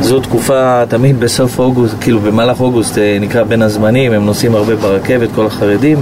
זו 0.00 0.20
תקופה, 0.20 0.82
תמיד 0.88 1.20
בסוף 1.20 1.58
אוגוסט, 1.58 1.94
כאילו 2.00 2.20
במהלך 2.20 2.60
אוגוסט 2.60 2.98
נקרא 3.20 3.42
בין 3.42 3.62
הזמנים, 3.62 4.12
הם 4.12 4.26
נוסעים 4.26 4.54
הרבה 4.54 4.76
ברכבת, 4.76 5.28
כל 5.34 5.46
החרדים, 5.46 5.98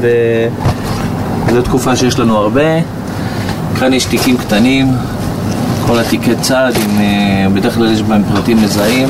וזו 1.46 1.62
תקופה 1.62 1.96
שיש 1.96 2.18
לנו 2.18 2.37
הרבה. 2.37 2.80
כאן 3.78 3.92
יש 3.92 4.04
תיקים 4.04 4.37
קטנים, 4.37 4.88
כל 5.87 5.99
התיקי 5.99 6.34
צד, 6.40 6.72
עם, 6.76 7.54
בדרך 7.54 7.75
כלל 7.75 7.92
יש 7.92 8.02
בהם 8.02 8.22
פרטים 8.34 8.62
מזהים. 8.62 9.08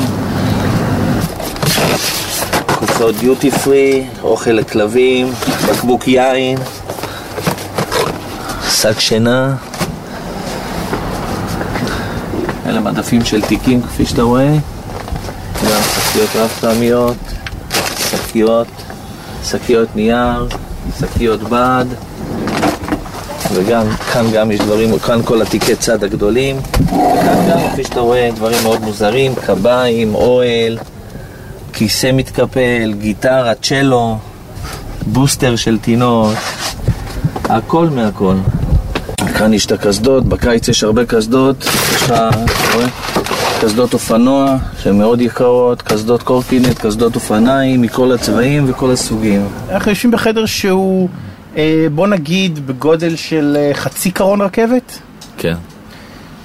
קופסאות 2.75 3.15
דיוטי 3.15 3.51
פרי, 3.51 4.03
אוכל 4.23 4.51
לכלבים, 4.51 5.27
בקבוק 5.69 6.07
יין, 6.07 6.57
שק 8.69 8.99
שינה. 8.99 9.55
אלה 12.73 12.81
מדפים 12.81 13.25
של 13.25 13.41
תיקים 13.41 13.81
כפי 13.81 14.05
שאתה 14.05 14.21
רואה, 14.21 14.53
גם 15.63 15.81
שקיות 15.95 16.29
רב 16.35 16.47
פעמיות, 16.47 17.17
שקיות, 17.97 18.67
שקיות 19.43 19.95
נייר, 19.95 20.47
שקיות 20.99 21.43
בד, 21.43 21.85
וגם 23.53 23.89
כאן 24.13 24.25
גם 24.33 24.51
יש 24.51 24.59
דברים, 24.59 24.99
כאן 24.99 25.19
כל 25.25 25.41
התיקי 25.41 25.75
צד 25.75 26.03
הגדולים, 26.03 26.57
וכאן 26.85 27.49
גם 27.49 27.59
כפי 27.71 27.83
שאתה 27.83 27.99
רואה 27.99 28.29
דברים 28.35 28.63
מאוד 28.63 28.81
מוזרים, 28.81 29.35
קביים, 29.35 30.15
אוהל, 30.15 30.77
כיסא 31.73 32.11
מתקפל, 32.13 32.93
גיטרה, 32.99 33.53
צ'לו, 33.55 34.17
בוסטר 35.07 35.55
של 35.55 35.77
תינוק, 35.77 36.33
הכל 37.49 37.89
מהכל. 37.89 38.35
כאן 39.37 39.53
יש 39.53 39.65
את 39.65 39.71
הקסדות, 39.71 40.25
בקיץ 40.25 40.67
יש 40.67 40.83
הרבה 40.83 41.05
קסדות, 41.05 41.63
יש 41.63 41.95
לך, 41.95 42.11
אתה 42.11 42.75
רואה? 42.75 42.87
קסדות 43.61 43.93
אופנוע 43.93 44.57
שהן 44.79 44.97
מאוד 44.97 45.21
יקרות, 45.21 45.81
קסדות 45.81 46.23
קורקינט, 46.23 46.85
קסדות 46.85 47.15
אופניים 47.15 47.81
מכל 47.81 48.11
הצבעים 48.11 48.65
וכל 48.69 48.91
הסוגים. 48.91 49.47
אנחנו 49.69 49.91
יושבים 49.91 50.11
בחדר 50.11 50.45
שהוא, 50.45 51.09
אה, 51.57 51.87
בוא 51.95 52.07
נגיד, 52.07 52.67
בגודל 52.67 53.15
של 53.15 53.57
אה, 53.59 53.73
חצי 53.73 54.11
קרון 54.11 54.41
רכבת, 54.41 54.99
כן. 55.37 55.55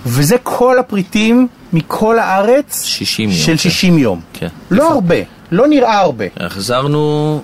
וזה 0.06 0.36
כל 0.42 0.78
הפריטים 0.78 1.48
מכל 1.72 2.18
הארץ 2.18 2.84
60 2.84 3.28
יום. 3.30 3.38
של 3.38 3.56
60 3.56 3.98
יום. 3.98 4.20
כן. 4.32 4.48
לא 4.70 4.92
הרבה, 4.92 5.16
לא 5.52 5.68
נראה 5.68 5.98
הרבה. 5.98 6.24
החזרנו, 6.36 7.42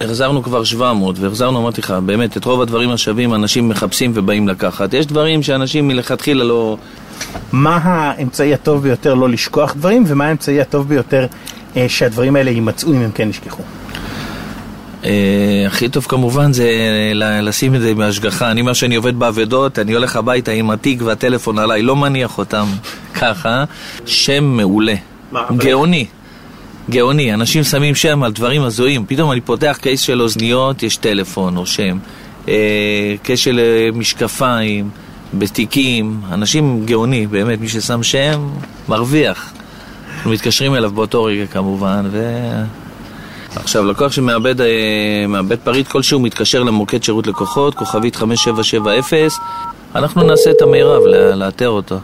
החזרנו 0.00 0.42
כבר 0.42 0.64
700, 0.64 1.18
והחזרנו, 1.18 1.58
אמרתי 1.60 1.80
לך, 1.80 1.90
באמת, 1.90 2.36
את 2.36 2.44
רוב 2.44 2.60
הדברים 2.60 2.90
השווים 2.90 3.34
אנשים 3.34 3.68
מחפשים 3.68 4.12
ובאים 4.14 4.48
לקחת. 4.48 4.94
יש 4.94 5.06
דברים 5.06 5.42
שאנשים 5.42 5.88
מלכתחילה 5.88 6.44
לא... 6.44 6.76
מה 7.52 7.78
האמצעי 7.82 8.54
הטוב 8.54 8.82
ביותר 8.82 9.14
לא 9.14 9.28
לשכוח 9.28 9.74
דברים, 9.74 10.04
ומה 10.06 10.24
האמצעי 10.24 10.60
הטוב 10.60 10.88
ביותר 10.88 11.26
אה, 11.76 11.86
שהדברים 11.88 12.36
האלה 12.36 12.50
יימצאו 12.50 12.92
אם 12.92 13.02
הם 13.02 13.10
כן 13.10 13.28
נשכחו? 13.28 13.62
אה, 15.04 15.10
הכי 15.66 15.88
טוב 15.88 16.04
כמובן 16.08 16.52
זה 16.52 16.70
ל- 17.14 17.40
לשים 17.48 17.74
את 17.74 17.80
זה 17.80 17.94
בהשגחה. 17.94 18.50
אני 18.50 18.60
אומר 18.60 18.72
שאני 18.72 18.94
עובד 18.94 19.18
באבדות, 19.18 19.78
אני 19.78 19.92
הולך 19.92 20.16
הביתה 20.16 20.52
עם 20.52 20.70
התיק 20.70 21.02
והטלפון 21.04 21.58
עליי, 21.58 21.82
לא 21.82 21.96
מניח 21.96 22.38
אותם 22.38 22.66
ככה. 23.14 23.64
שם 24.06 24.44
מעולה. 24.44 24.94
גאוני. 25.56 26.06
גאוני, 26.90 27.34
אנשים 27.34 27.64
שמים 27.64 27.94
שם 27.94 28.22
על 28.22 28.32
דברים 28.32 28.62
הזויים, 28.62 29.04
פתאום 29.08 29.32
אני 29.32 29.40
פותח 29.40 29.78
קייס 29.80 30.00
של 30.00 30.22
אוזניות, 30.22 30.82
יש 30.82 30.96
טלפון 30.96 31.56
או 31.56 31.66
שם, 31.66 31.98
אה, 32.48 32.54
קייס 33.22 33.40
של 33.40 33.58
אה, 33.58 33.88
משקפיים, 33.92 34.90
בתיקים, 35.34 36.20
אנשים 36.32 36.86
גאוני, 36.86 37.26
באמת, 37.26 37.60
מי 37.60 37.68
ששם 37.68 38.02
שם, 38.02 38.48
מרוויח. 38.88 39.52
מתקשרים 40.26 40.74
אליו 40.74 40.90
באותו 40.90 41.24
רגע 41.24 41.46
כמובן, 41.46 42.08
ו... 42.10 42.40
עכשיו, 43.56 43.84
לקוח 43.84 44.12
שמאבד 44.12 44.60
אה, 44.60 44.66
פריט 45.64 45.88
כלשהו 45.88 46.20
מתקשר 46.20 46.62
למוקד 46.62 47.02
שירות 47.02 47.26
לקוחות, 47.26 47.74
כוכבית 47.74 48.16
5770, 48.16 49.28
אנחנו 49.94 50.22
נעשה 50.22 50.50
את 50.50 50.62
המירב 50.62 51.02
לה- 51.06 51.34
לאתר 51.34 51.68
אותו, 51.68 51.96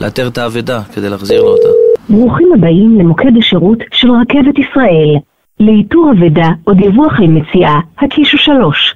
לאתר 0.00 0.26
את 0.26 0.38
האבדה 0.38 0.80
כדי 0.94 1.08
להחזיר 1.08 1.42
לו 1.42 1.48
אותה. 1.48 1.68
ברוכים 2.08 2.48
הבאים 2.54 2.98
למוקד 2.98 3.36
השירות 3.38 3.78
של 3.92 4.10
רכבת 4.10 4.58
ישראל. 4.58 5.16
לאיתור 5.60 6.12
אבדה 6.12 6.48
או 6.66 6.74
דיווח 6.74 7.18
על 7.20 7.26
מציאה, 7.26 7.74
הקישו 7.98 8.38
שלוש. 8.38 8.94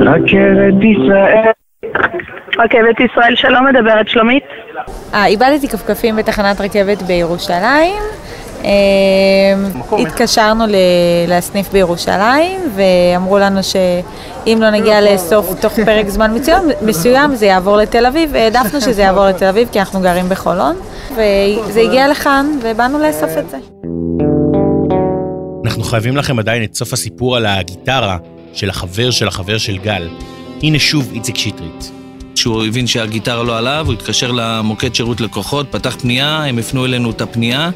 רכבת 0.00 0.82
ישראל. 0.82 1.50
רכבת 2.58 3.00
ישראל, 3.00 3.36
שלום, 3.36 3.66
מדברת 3.66 4.08
שלומית. 4.08 4.42
אה, 5.14 5.26
איבדתי 5.26 5.68
כפכפים 5.68 6.16
בתחנת 6.16 6.60
רכבת 6.60 7.02
בירושלים. 7.02 8.02
אה, 8.64 9.98
התקשרנו 9.98 10.66
ל- 10.66 10.74
לסניף 11.28 11.72
בירושלים 11.72 12.60
ואמרו 12.74 13.38
לנו 13.38 13.60
שאם 13.62 14.58
לא 14.60 14.70
נגיע 14.70 15.00
לאסוף 15.00 15.54
תוך 15.60 15.72
פרק 15.84 16.08
זמן 16.08 16.34
מסוים, 16.34 16.62
מסוים 16.82 17.34
זה 17.34 17.46
יעבור 17.46 17.76
לתל 17.76 18.06
אביב. 18.06 18.34
העדפנו 18.34 18.80
שזה 18.80 19.02
יעבור 19.06 19.26
לתל 19.26 19.46
אביב 19.46 19.68
כי 19.72 19.80
אנחנו 19.80 20.00
גרים 20.00 20.28
בחולון 20.28 20.76
וזה 21.12 21.80
הגיע 21.80 22.08
לכאן 22.08 22.46
ובאנו 22.62 22.98
לאסוף 22.98 23.30
את 23.38 23.50
זה. 23.50 23.56
אנחנו 25.64 25.84
חייבים 25.84 26.16
לכם 26.16 26.38
עדיין 26.38 26.64
את 26.64 26.74
סוף 26.74 26.92
הסיפור 26.92 27.36
על 27.36 27.46
הגיטרה 27.46 28.16
של 28.52 28.70
החבר 28.70 29.10
של 29.10 29.28
החבר 29.28 29.58
של 29.58 29.78
גל. 29.78 30.08
הנה 30.62 30.78
שוב 30.78 31.10
איציק 31.14 31.36
שטרית. 31.36 31.90
כשהוא 32.34 32.64
הבין 32.64 32.86
שהגיטרה 32.86 33.42
לא 33.42 33.58
עליו, 33.58 33.84
הוא 33.86 33.94
התקשר 33.94 34.32
למוקד 34.32 34.94
שירות 34.94 35.20
לקוחות, 35.20 35.66
פתח 35.70 35.96
פנייה, 36.00 36.44
הם 36.44 36.58
הפנו 36.58 36.84
אלינו 36.84 37.10
את 37.10 37.20
הפנייה. 37.20 37.70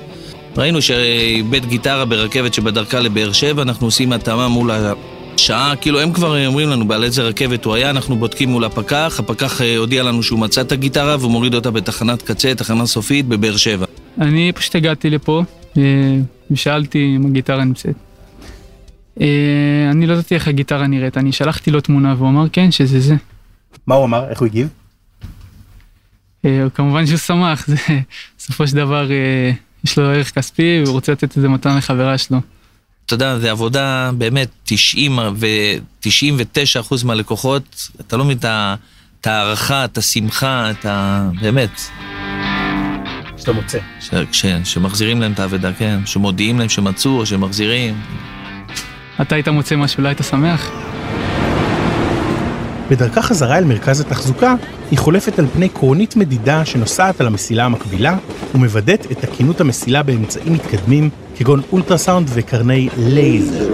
ראינו 0.59 0.83
שאיבד 0.83 1.65
גיטרה 1.65 2.05
ברכבת 2.05 2.55
שבדרכה 2.55 3.01
לבאר 3.01 3.33
שבע, 3.33 3.63
אנחנו 3.63 3.87
עושים 3.87 4.13
התאמה 4.13 4.49
מול 4.49 4.71
השעה, 4.71 5.77
כאילו 5.77 6.01
הם 6.01 6.13
כבר 6.13 6.47
אומרים 6.47 6.69
לנו 6.69 6.93
על 6.93 7.05
איזה 7.05 7.23
רכבת 7.23 7.65
הוא 7.65 7.75
היה, 7.75 7.91
אנחנו 7.91 8.17
בודקים 8.17 8.49
מול 8.49 8.65
הפקח, 8.65 9.17
הפקח 9.19 9.61
אה, 9.61 9.77
הודיע 9.77 10.03
לנו 10.03 10.23
שהוא 10.23 10.39
מצא 10.39 10.61
את 10.61 10.73
הגיטרה 10.73 11.17
והוא 11.21 11.31
מוריד 11.31 11.55
אותה 11.55 11.71
בתחנת 11.71 12.23
קצה, 12.23 12.55
תחנה 12.55 12.87
סופית 12.87 13.27
בבאר 13.27 13.57
שבע. 13.57 13.87
אני 14.21 14.53
פשוט 14.55 14.75
הגעתי 14.75 15.11
לפה 15.11 15.43
אה, 15.79 15.83
ושאלתי 16.51 17.17
אם 17.17 17.27
הגיטרה 17.27 17.65
נמצאת. 17.65 17.95
אה, 19.21 19.27
אני 19.91 20.07
לא 20.07 20.13
ידעתי 20.13 20.35
איך 20.35 20.49
הגיטרה 20.49 20.87
נראית, 20.87 21.19
אני 21.19 21.33
שלחתי 21.33 21.71
לו 21.71 21.81
תמונה 21.81 22.15
והוא 22.19 22.29
אמר 22.29 22.49
כן, 22.53 22.71
שזה 22.71 23.01
זה. 23.01 23.15
מה 23.87 23.95
הוא 23.95 24.05
אמר? 24.05 24.29
איך 24.31 24.41
הוא 24.41 24.47
הגיב? 24.47 24.69
כמובן 26.75 27.07
שהוא 27.07 27.19
שמח, 27.19 27.67
זה 27.71 27.77
בסופו 28.39 28.67
של 28.67 28.77
דבר 28.77 29.09
יש 29.85 29.99
לו 29.99 30.05
ערך 30.05 30.31
כספי 30.35 30.81
והוא 30.85 30.93
רוצה 30.95 31.13
לתת 31.13 31.25
את 31.37 31.43
זה 31.43 31.49
מתנה 31.49 31.77
לחברה 31.77 32.19
שלו. 32.19 32.39
אתה 33.07 33.15
יודע, 33.15 33.39
זו 33.39 33.49
עבודה 33.49 34.11
באמת 34.19 34.49
90 34.65 35.19
ו-99 35.19 36.11
אחוז 36.81 37.03
מהלקוחות, 37.05 37.89
אתה 38.01 38.17
לא 38.17 38.25
מבין 38.25 38.39
את 39.21 39.27
ההערכה, 39.27 39.85
את 39.85 39.99
השמחה, 39.99 40.71
את 40.71 40.87
ה... 40.87 41.29
באמת. 41.41 41.81
שאתה 43.37 43.53
מוצא. 43.53 43.79
ש- 44.01 44.11
כש- 44.33 44.47
שמחזירים 44.65 45.21
להם 45.21 45.33
את 45.33 45.41
האבדה, 45.41 45.73
כן, 45.73 46.01
שמודיעים 46.07 46.59
להם 46.59 46.69
שמצאו 46.69 47.19
או 47.19 47.27
שמחזירים. 47.27 48.01
אתה 49.21 49.35
היית 49.35 49.49
מוצא 49.49 49.77
משהו, 49.77 50.03
לא 50.03 50.09
היית 50.09 50.19
שמח? 50.31 50.71
בדרכה 52.91 53.23
חזרה 53.23 53.59
אל 53.59 53.65
מרכז 53.65 54.01
התחזוקה, 54.01 54.55
היא 54.91 54.99
חולפת 54.99 55.39
על 55.39 55.47
פני 55.47 55.69
קרונית 55.69 56.17
מדידה 56.17 56.65
שנוסעת 56.65 57.21
על 57.21 57.27
המסילה 57.27 57.65
המקבילה, 57.65 58.17
ומוודאת 58.55 59.13
את 59.13 59.19
תקינות 59.19 59.61
המסילה 59.61 60.03
באמצעים 60.03 60.53
מתקדמים, 60.53 61.11
כגון 61.37 61.63
אולטרסאונד 61.73 62.31
וקרני 62.35 62.89
לייזר. 62.97 63.69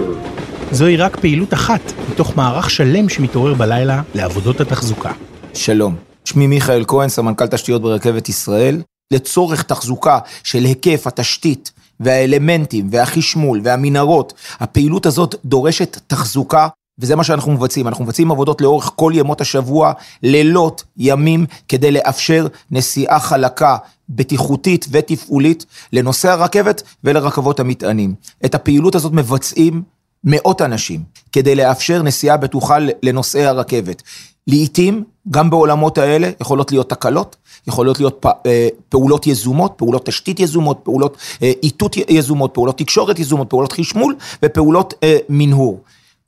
זוהי 0.71 0.97
רק 0.97 1.15
פעילות 1.19 1.53
אחת, 1.53 1.81
מתוך 2.11 2.37
מערך 2.37 2.69
שלם 2.69 3.09
שמתעורר 3.09 3.53
בלילה 3.53 4.01
לעבודות 4.15 4.61
התחזוקה. 4.61 5.11
שלום, 5.53 5.95
שמי 6.25 6.47
מיכאל 6.47 6.83
כהן, 6.87 7.09
סמנכ"ל 7.09 7.47
תשתיות 7.47 7.81
ברכבת 7.81 8.29
ישראל. 8.29 8.81
לצורך 9.13 9.63
תחזוקה 9.63 10.19
של 10.43 10.63
היקף 10.63 11.07
התשתית 11.07 11.71
והאלמנטים 11.99 12.87
והחשמול 12.91 13.61
והמנהרות, 13.63 14.33
הפעילות 14.59 15.05
הזאת 15.05 15.35
דורשת 15.45 15.99
תחזוקה, 16.07 16.67
וזה 16.99 17.15
מה 17.15 17.23
שאנחנו 17.23 17.51
מבצעים. 17.51 17.87
אנחנו 17.87 18.03
מבצעים 18.03 18.31
עבודות 18.31 18.61
לאורך 18.61 18.91
כל 18.95 19.11
ימות 19.15 19.41
השבוע, 19.41 19.93
לילות, 20.23 20.83
ימים, 20.97 21.45
כדי 21.67 21.91
לאפשר 21.91 22.47
נסיעה 22.71 23.19
חלקה, 23.19 23.77
בטיחותית 24.09 24.85
ותפעולית 24.91 25.65
לנוסעי 25.93 26.31
הרכבת 26.31 26.83
ולרכבות 27.03 27.59
המטענים. 27.59 28.15
את 28.45 28.55
הפעילות 28.55 28.95
הזאת 28.95 29.13
מבצעים 29.13 29.83
מאות 30.23 30.61
אנשים, 30.61 31.03
כדי 31.31 31.55
לאפשר 31.55 32.01
נסיעה 32.01 32.37
בטוחה 32.37 32.77
לנוסעי 33.03 33.45
הרכבת. 33.45 34.03
לעתים, 34.47 35.03
גם 35.31 35.49
בעולמות 35.49 35.97
האלה, 35.97 36.29
יכולות 36.41 36.71
להיות 36.71 36.89
תקלות, 36.89 37.35
יכולות 37.67 37.99
להיות 37.99 38.25
אה, 38.45 38.67
פעולות 38.89 39.27
יזומות, 39.27 39.73
פעולות 39.75 40.05
תשתית 40.05 40.39
יזומות, 40.39 40.79
פעולות 40.83 41.17
אה, 41.43 41.51
איתות 41.63 41.95
יזומות, 42.09 42.53
פעולות 42.53 42.77
תקשורת 42.77 43.19
יזומות, 43.19 43.49
פעולות 43.49 43.71
חשמול 43.71 44.15
ופעולות 44.43 44.93
אה, 45.03 45.17
מנהור. 45.29 45.79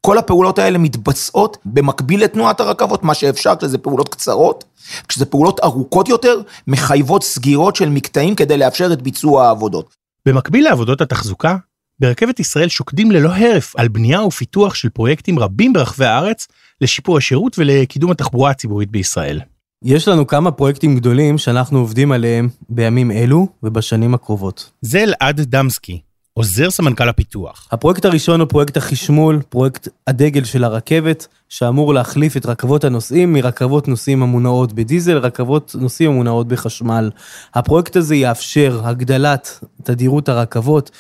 כל 0.02 0.18
הפעולות 0.18 0.60
האלה 0.60 0.78
מתבצעות 0.78 1.58
במקביל 1.66 2.24
לתנועת 2.24 2.60
הרכבות, 2.60 3.04
מה 3.04 3.14
שאפשר 3.14 3.56
כשזה 3.56 3.78
פעולות 3.78 4.10
קצרות, 4.10 4.64
כשזה 5.08 5.26
פעולות 5.26 5.60
ארוכות 5.64 6.10
יותר, 6.10 6.42
מחייבות 6.68 7.24
סגירות 7.24 7.76
של 7.76 7.90
מקטעים 7.90 8.36
כדי 8.36 8.58
לאפשר 8.58 8.94
את 8.94 9.02
ביצוע 9.02 9.46
העבודות. 9.46 9.96
במקביל 10.26 10.64
לעבודות 10.64 11.02
התחזוקה, 11.02 11.58
ברכבת 12.00 12.40
ישראל 12.40 12.68
שוקדים 12.68 13.12
ללא 13.12 13.30
הרף 13.30 13.74
על 13.78 13.88
בנייה 13.88 14.24
ופיתוח 14.24 14.74
של 14.76 14.90
פרויקטים 14.90 15.40
רבים 15.40 15.74
ברחבי 15.74 16.06
הארץ 16.06 16.48
לשיפור 16.82 17.18
השירות 17.18 17.60
ולקידום 17.60 18.12
התחבורה 18.12 18.52
הציבורית 18.52 18.92
בישראל. 18.92 19.40
יש 19.84 20.08
לנו 20.08 20.28
כמה 20.28 20.52
פרויקטים 20.52 20.96
גדולים 20.96 21.38
שאנחנו 21.38 21.80
עובדים 21.80 22.12
עליהם 22.12 22.50
בימים 22.70 23.12
אלו 23.12 23.48
ובשנים 23.64 24.14
הקרובות. 24.14 24.72
זה 24.82 25.04
אלעד 25.04 25.42
דמסקי, 25.42 26.02
עוזר 26.38 26.70
סמנכ"ל 26.70 27.10
הפיתוח. 27.10 27.68
הפרויקט 27.72 28.06
הראשון 28.06 28.40
הוא 28.40 28.48
פרויקט 28.48 28.78
החשמול, 28.78 29.42
פרויקט 29.50 29.88
הדגל 30.08 30.44
של 30.44 30.64
הרכבת, 30.64 31.28
שאמור 31.50 31.94
להחליף 31.94 32.38
את 32.38 32.46
רכבות 32.46 32.84
הנוסעים 32.84 33.34
מרכבות 33.34 33.88
נוסעים 33.88 34.24
המונעות 34.24 34.74
בדיזל 34.74 35.14
לרכבות 35.14 35.76
נוסעים 35.80 36.12
המונעות 36.12 36.48
בחשמל. 36.48 37.12
הפרויקט 37.54 37.96
הזה 37.96 38.16
יאפשר 38.16 38.82
הגדלת 38.84 39.64
תדירות 39.84 40.30
הרכבות, 40.30 40.92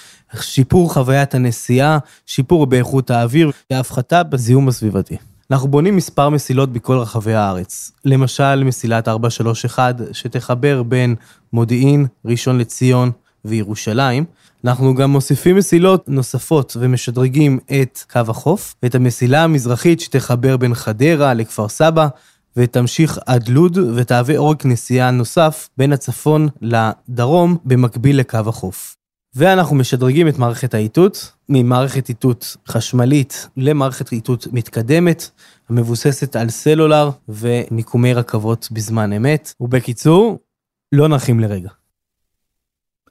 שיפור 0.41 0.93
חוויית 0.93 1.35
הנסיעה, 1.35 1.97
שיפור 2.25 2.65
באיכות 2.65 3.11
האוויר 3.11 3.51
והפחתה 3.71 4.23
בזיהום 4.23 4.67
הסביבתי. 4.67 5.17
אנחנו 5.51 5.67
בונים 5.67 5.95
מספר 5.95 6.29
מסילות 6.29 6.73
בכל 6.73 6.97
רחבי 6.97 7.33
הארץ. 7.33 7.91
למשל, 8.05 8.63
מסילת 8.63 9.07
431, 9.07 9.95
שתחבר 10.11 10.83
בין 10.83 11.15
מודיעין, 11.53 12.05
ראשון 12.25 12.57
לציון 12.57 13.11
וירושלים. 13.45 14.23
אנחנו 14.67 14.95
גם 14.95 15.11
מוסיפים 15.11 15.55
מסילות 15.55 16.09
נוספות 16.09 16.77
ומשדרגים 16.79 17.59
את 17.81 17.99
קו 18.11 18.19
החוף, 18.27 18.75
ואת 18.83 18.95
המסילה 18.95 19.43
המזרחית 19.43 19.99
שתחבר 19.99 20.57
בין 20.57 20.73
חדרה 20.73 21.33
לכפר 21.33 21.67
סבא, 21.67 22.07
ותמשיך 22.57 23.19
עד 23.25 23.47
לוד, 23.47 23.77
ותהווה 23.77 24.37
עורק 24.37 24.65
נסיעה 24.65 25.11
נוסף 25.11 25.69
בין 25.77 25.93
הצפון 25.93 26.47
לדרום, 26.61 27.57
במקביל 27.65 28.19
לקו 28.19 28.39
החוף. 28.47 28.97
ואנחנו 29.35 29.75
משדרגים 29.75 30.27
את 30.27 30.39
מערכת 30.39 30.73
האיתות, 30.73 31.31
ממערכת 31.49 32.09
איתות 32.09 32.57
חשמלית 32.67 33.47
למערכת 33.57 34.11
איתות 34.11 34.47
מתקדמת, 34.51 35.29
המבוססת 35.69 36.35
על 36.35 36.49
סלולר 36.49 37.09
ומיקומי 37.29 38.13
רכבות 38.13 38.67
בזמן 38.71 39.13
אמת. 39.13 39.53
ובקיצור, 39.59 40.39
לא 40.91 41.07
נחים 41.07 41.39
לרגע. 41.39 41.69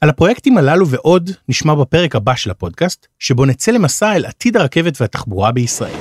על 0.00 0.08
הפרויקטים 0.08 0.58
הללו 0.58 0.88
ועוד 0.88 1.30
נשמע 1.48 1.74
בפרק 1.74 2.16
הבא 2.16 2.34
של 2.34 2.50
הפודקאסט, 2.50 3.06
שבו 3.18 3.44
נצא 3.44 3.72
למסע 3.72 4.16
אל 4.16 4.24
עתיד 4.24 4.56
הרכבת 4.56 5.00
והתחבורה 5.00 5.52
בישראל. 5.52 5.96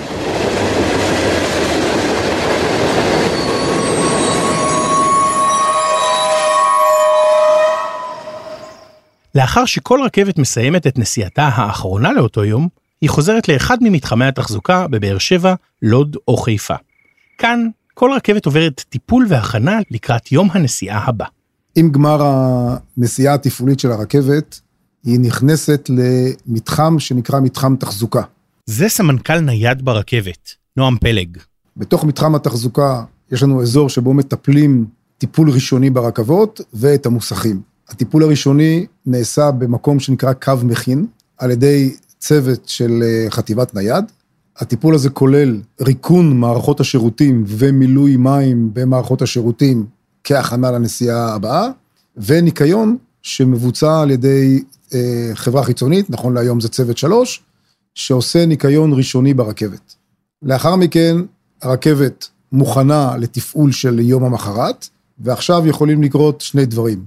לאחר 9.36 9.65
שכל 9.65 9.99
רכבת 10.05 10.38
מסיימת 10.38 10.88
את 10.88 10.99
נסיעתה 10.99 11.43
האחרונה 11.43 12.13
לאותו 12.13 12.45
יום, 12.45 12.67
היא 13.01 13.10
חוזרת 13.10 13.49
לאחד 13.49 13.77
ממתחמי 13.81 14.25
התחזוקה 14.25 14.88
בבאר 14.88 15.17
שבע, 15.17 15.53
לוד 15.81 16.17
או 16.27 16.38
חיפה. 16.38 16.75
כאן 17.38 17.67
כל 17.93 18.12
רכבת 18.15 18.45
עוברת 18.45 18.84
טיפול 18.89 19.25
והכנה 19.29 19.79
לקראת 19.91 20.31
יום 20.31 20.49
הנסיעה 20.51 21.03
הבא. 21.08 21.25
עם 21.76 21.90
גמר 21.92 22.22
הנסיעה 22.24 23.34
התפעולית 23.34 23.80
של 23.80 23.92
הרכבת, 23.92 24.60
היא 25.04 25.20
נכנסת 25.20 25.90
למתחם 25.90 27.00
שנקרא 27.00 27.40
מתחם 27.40 27.76
תחזוקה. 27.76 28.22
זה 28.66 28.90
סמנכ"ל 28.90 29.40
נייד 29.40 29.86
ברכבת, 29.86 30.50
נועם 30.78 30.98
פלג. 30.98 31.38
בתוך 31.78 32.04
מתחם 32.04 32.36
התחזוקה 32.36 33.04
יש 33.32 33.44
לנו 33.44 33.62
אזור 33.62 33.90
שבו 33.90 34.14
מטפלים 34.14 34.86
טיפול 35.18 35.50
ראשוני 35.50 35.90
ברכבות 35.90 36.62
ואת 36.74 37.06
המוסכים. 37.06 37.62
הטיפול 37.90 38.24
הראשוני 38.24 38.86
נעשה 39.06 39.52
במקום 39.52 40.00
שנקרא 40.00 40.34
קו 40.34 40.54
מכין, 40.64 41.06
על 41.38 41.52
ידי 41.52 41.96
צוות 42.20 42.70
של 42.70 43.04
אה, 43.04 43.32
חטיבת 43.32 43.74
נייד. 43.76 44.06
הטיפול 44.58 44.96
הזה 44.96 45.10
כולל 45.10 45.62
ריקון 45.82 46.38
מערכות 46.38 46.80
השירותים 46.80 47.44
ומילוי 47.48 48.18
מים 48.18 48.70
במערכות 48.74 49.22
השירותים 49.22 49.86
כהכנה 50.26 50.72
לנסיעה 50.72 51.34
הבאה, 51.34 51.68
וניקיון 52.18 52.98
שמבוצע 53.22 54.02
על 54.02 54.12
ידי 54.12 54.64
אה, 54.94 55.32
חברה 55.34 55.64
חיצונית, 55.64 56.10
נכון 56.10 56.34
להיום 56.34 56.60
זה 56.60 56.70
צוות 56.70 56.98
שלוש, 56.98 57.44
שעושה 57.96 58.46
ניקיון 58.46 58.94
ראשוני 58.94 59.34
ברכבת. 59.34 59.96
לאחר 60.42 60.76
מכן 60.76 61.18
הרכבת 61.62 62.30
מוכנה 62.52 63.18
לתפעול 63.18 63.72
של 63.72 64.00
יום 64.00 64.24
המחרת, 64.24 64.88
ועכשיו 65.20 65.68
יכולים 65.68 66.04
לקרות 66.04 66.42
שני 66.42 66.66
דברים. 66.66 67.06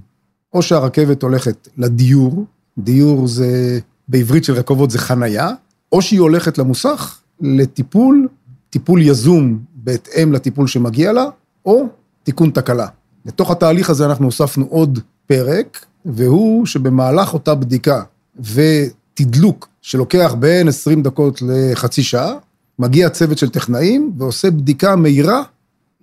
או 0.53 0.61
שהרכבת 0.61 1.23
הולכת 1.23 1.67
לדיור, 1.77 2.45
דיור 2.77 3.27
זה, 3.27 3.79
בעברית 4.07 4.43
של 4.43 4.53
רכבות 4.53 4.91
זה 4.91 4.99
חנייה, 4.99 5.49
או 5.91 6.01
שהיא 6.01 6.19
הולכת 6.19 6.57
למוסך 6.57 7.19
לטיפול, 7.41 8.27
טיפול 8.69 9.01
יזום 9.01 9.59
בהתאם 9.73 10.31
לטיפול 10.31 10.67
שמגיע 10.67 11.13
לה, 11.13 11.25
או 11.65 11.87
תיקון 12.23 12.49
תקלה. 12.51 12.87
לתוך 13.25 13.51
התהליך 13.51 13.89
הזה 13.89 14.05
אנחנו 14.05 14.25
הוספנו 14.25 14.65
עוד 14.69 14.99
פרק, 15.27 15.85
והוא 16.05 16.65
שבמהלך 16.65 17.33
אותה 17.33 17.55
בדיקה 17.55 18.03
ותדלוק 18.39 19.67
שלוקח 19.81 20.35
בין 20.39 20.67
20 20.67 21.03
דקות 21.03 21.41
לחצי 21.41 22.03
שעה, 22.03 22.33
מגיע 22.79 23.09
צוות 23.09 23.37
של 23.37 23.49
טכנאים 23.49 24.11
ועושה 24.17 24.51
בדיקה 24.51 24.95
מהירה 24.95 25.41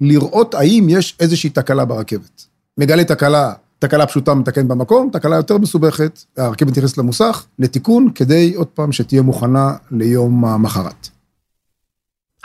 לראות 0.01 0.55
האם 0.55 0.87
יש 0.91 1.17
איזושהי 1.21 1.51
תקלה 1.51 1.85
ברכבת. 1.85 2.45
מגלה 2.79 3.05
תקלה, 3.05 3.53
תקלה 3.79 4.07
פשוטה 4.07 4.35
מתקן 4.35 4.69
במקום, 4.69 5.11
תקלה 5.13 5.37
יותר 5.37 5.59
מסובכת, 5.59 6.25
הרכבת 6.37 6.79
נכנסת 6.79 6.99
למוסך 6.99 7.47
לתיקון, 7.59 8.11
כדי 8.15 8.55
עוד 8.55 8.67
פעם 8.67 8.93
שתהיה 8.93 9.23
מוכנה 9.23 9.73
ליום 9.91 10.45
המחרת. 10.45 11.09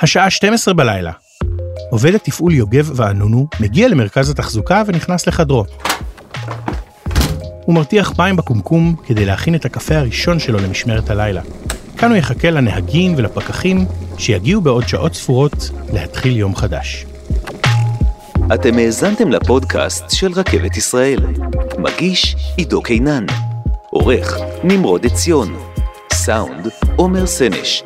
השעה 0.02 0.30
12 0.30 0.74
בלילה. 0.74 1.12
עובד 1.91 2.15
התפעול 2.15 2.54
יוגב 2.54 2.91
ואנונו 2.95 3.47
מגיע 3.60 3.88
למרכז 3.88 4.30
התחזוקה 4.30 4.84
ונכנס 4.88 5.27
לחדרו. 5.27 5.65
הוא 7.65 7.75
מרתיח 7.75 8.19
מים 8.19 8.36
בקומקום 8.36 8.95
כדי 9.06 9.25
להכין 9.25 9.56
את 9.56 9.65
הקפה 9.65 9.97
הראשון 9.97 10.39
שלו 10.39 10.60
למשמרת 10.60 11.10
הלילה. 11.10 11.41
כאן 11.97 12.10
הוא 12.10 12.17
יחכה 12.17 12.49
לנהגים 12.49 13.13
ולפקחים 13.17 13.86
שיגיעו 14.17 14.62
בעוד 14.62 14.88
שעות 14.88 15.13
ספורות 15.13 15.69
להתחיל 15.93 16.38
יום 16.38 16.56
חדש. 16.56 17.06
אתם 18.54 18.77
האזנתם 18.77 19.30
לפודקאסט 19.30 20.04
של 20.10 20.32
רכבת 20.36 20.77
ישראל. 20.77 21.19
מגיש 21.77 22.36
עידו 22.58 22.82
קינן. 22.82 23.25
עורך 23.89 24.38
נמרוד 24.63 25.06
עציון. 25.06 25.56
סאונד 26.13 26.67
עומר 26.95 27.25
סנש. 27.25 27.84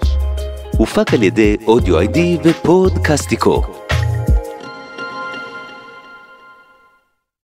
הופק 0.77 1.13
על 1.13 1.23
ידי 1.23 1.57
אודיו 1.67 1.99
איי-די 1.99 2.37
ופודקאסטיקו. 2.43 3.84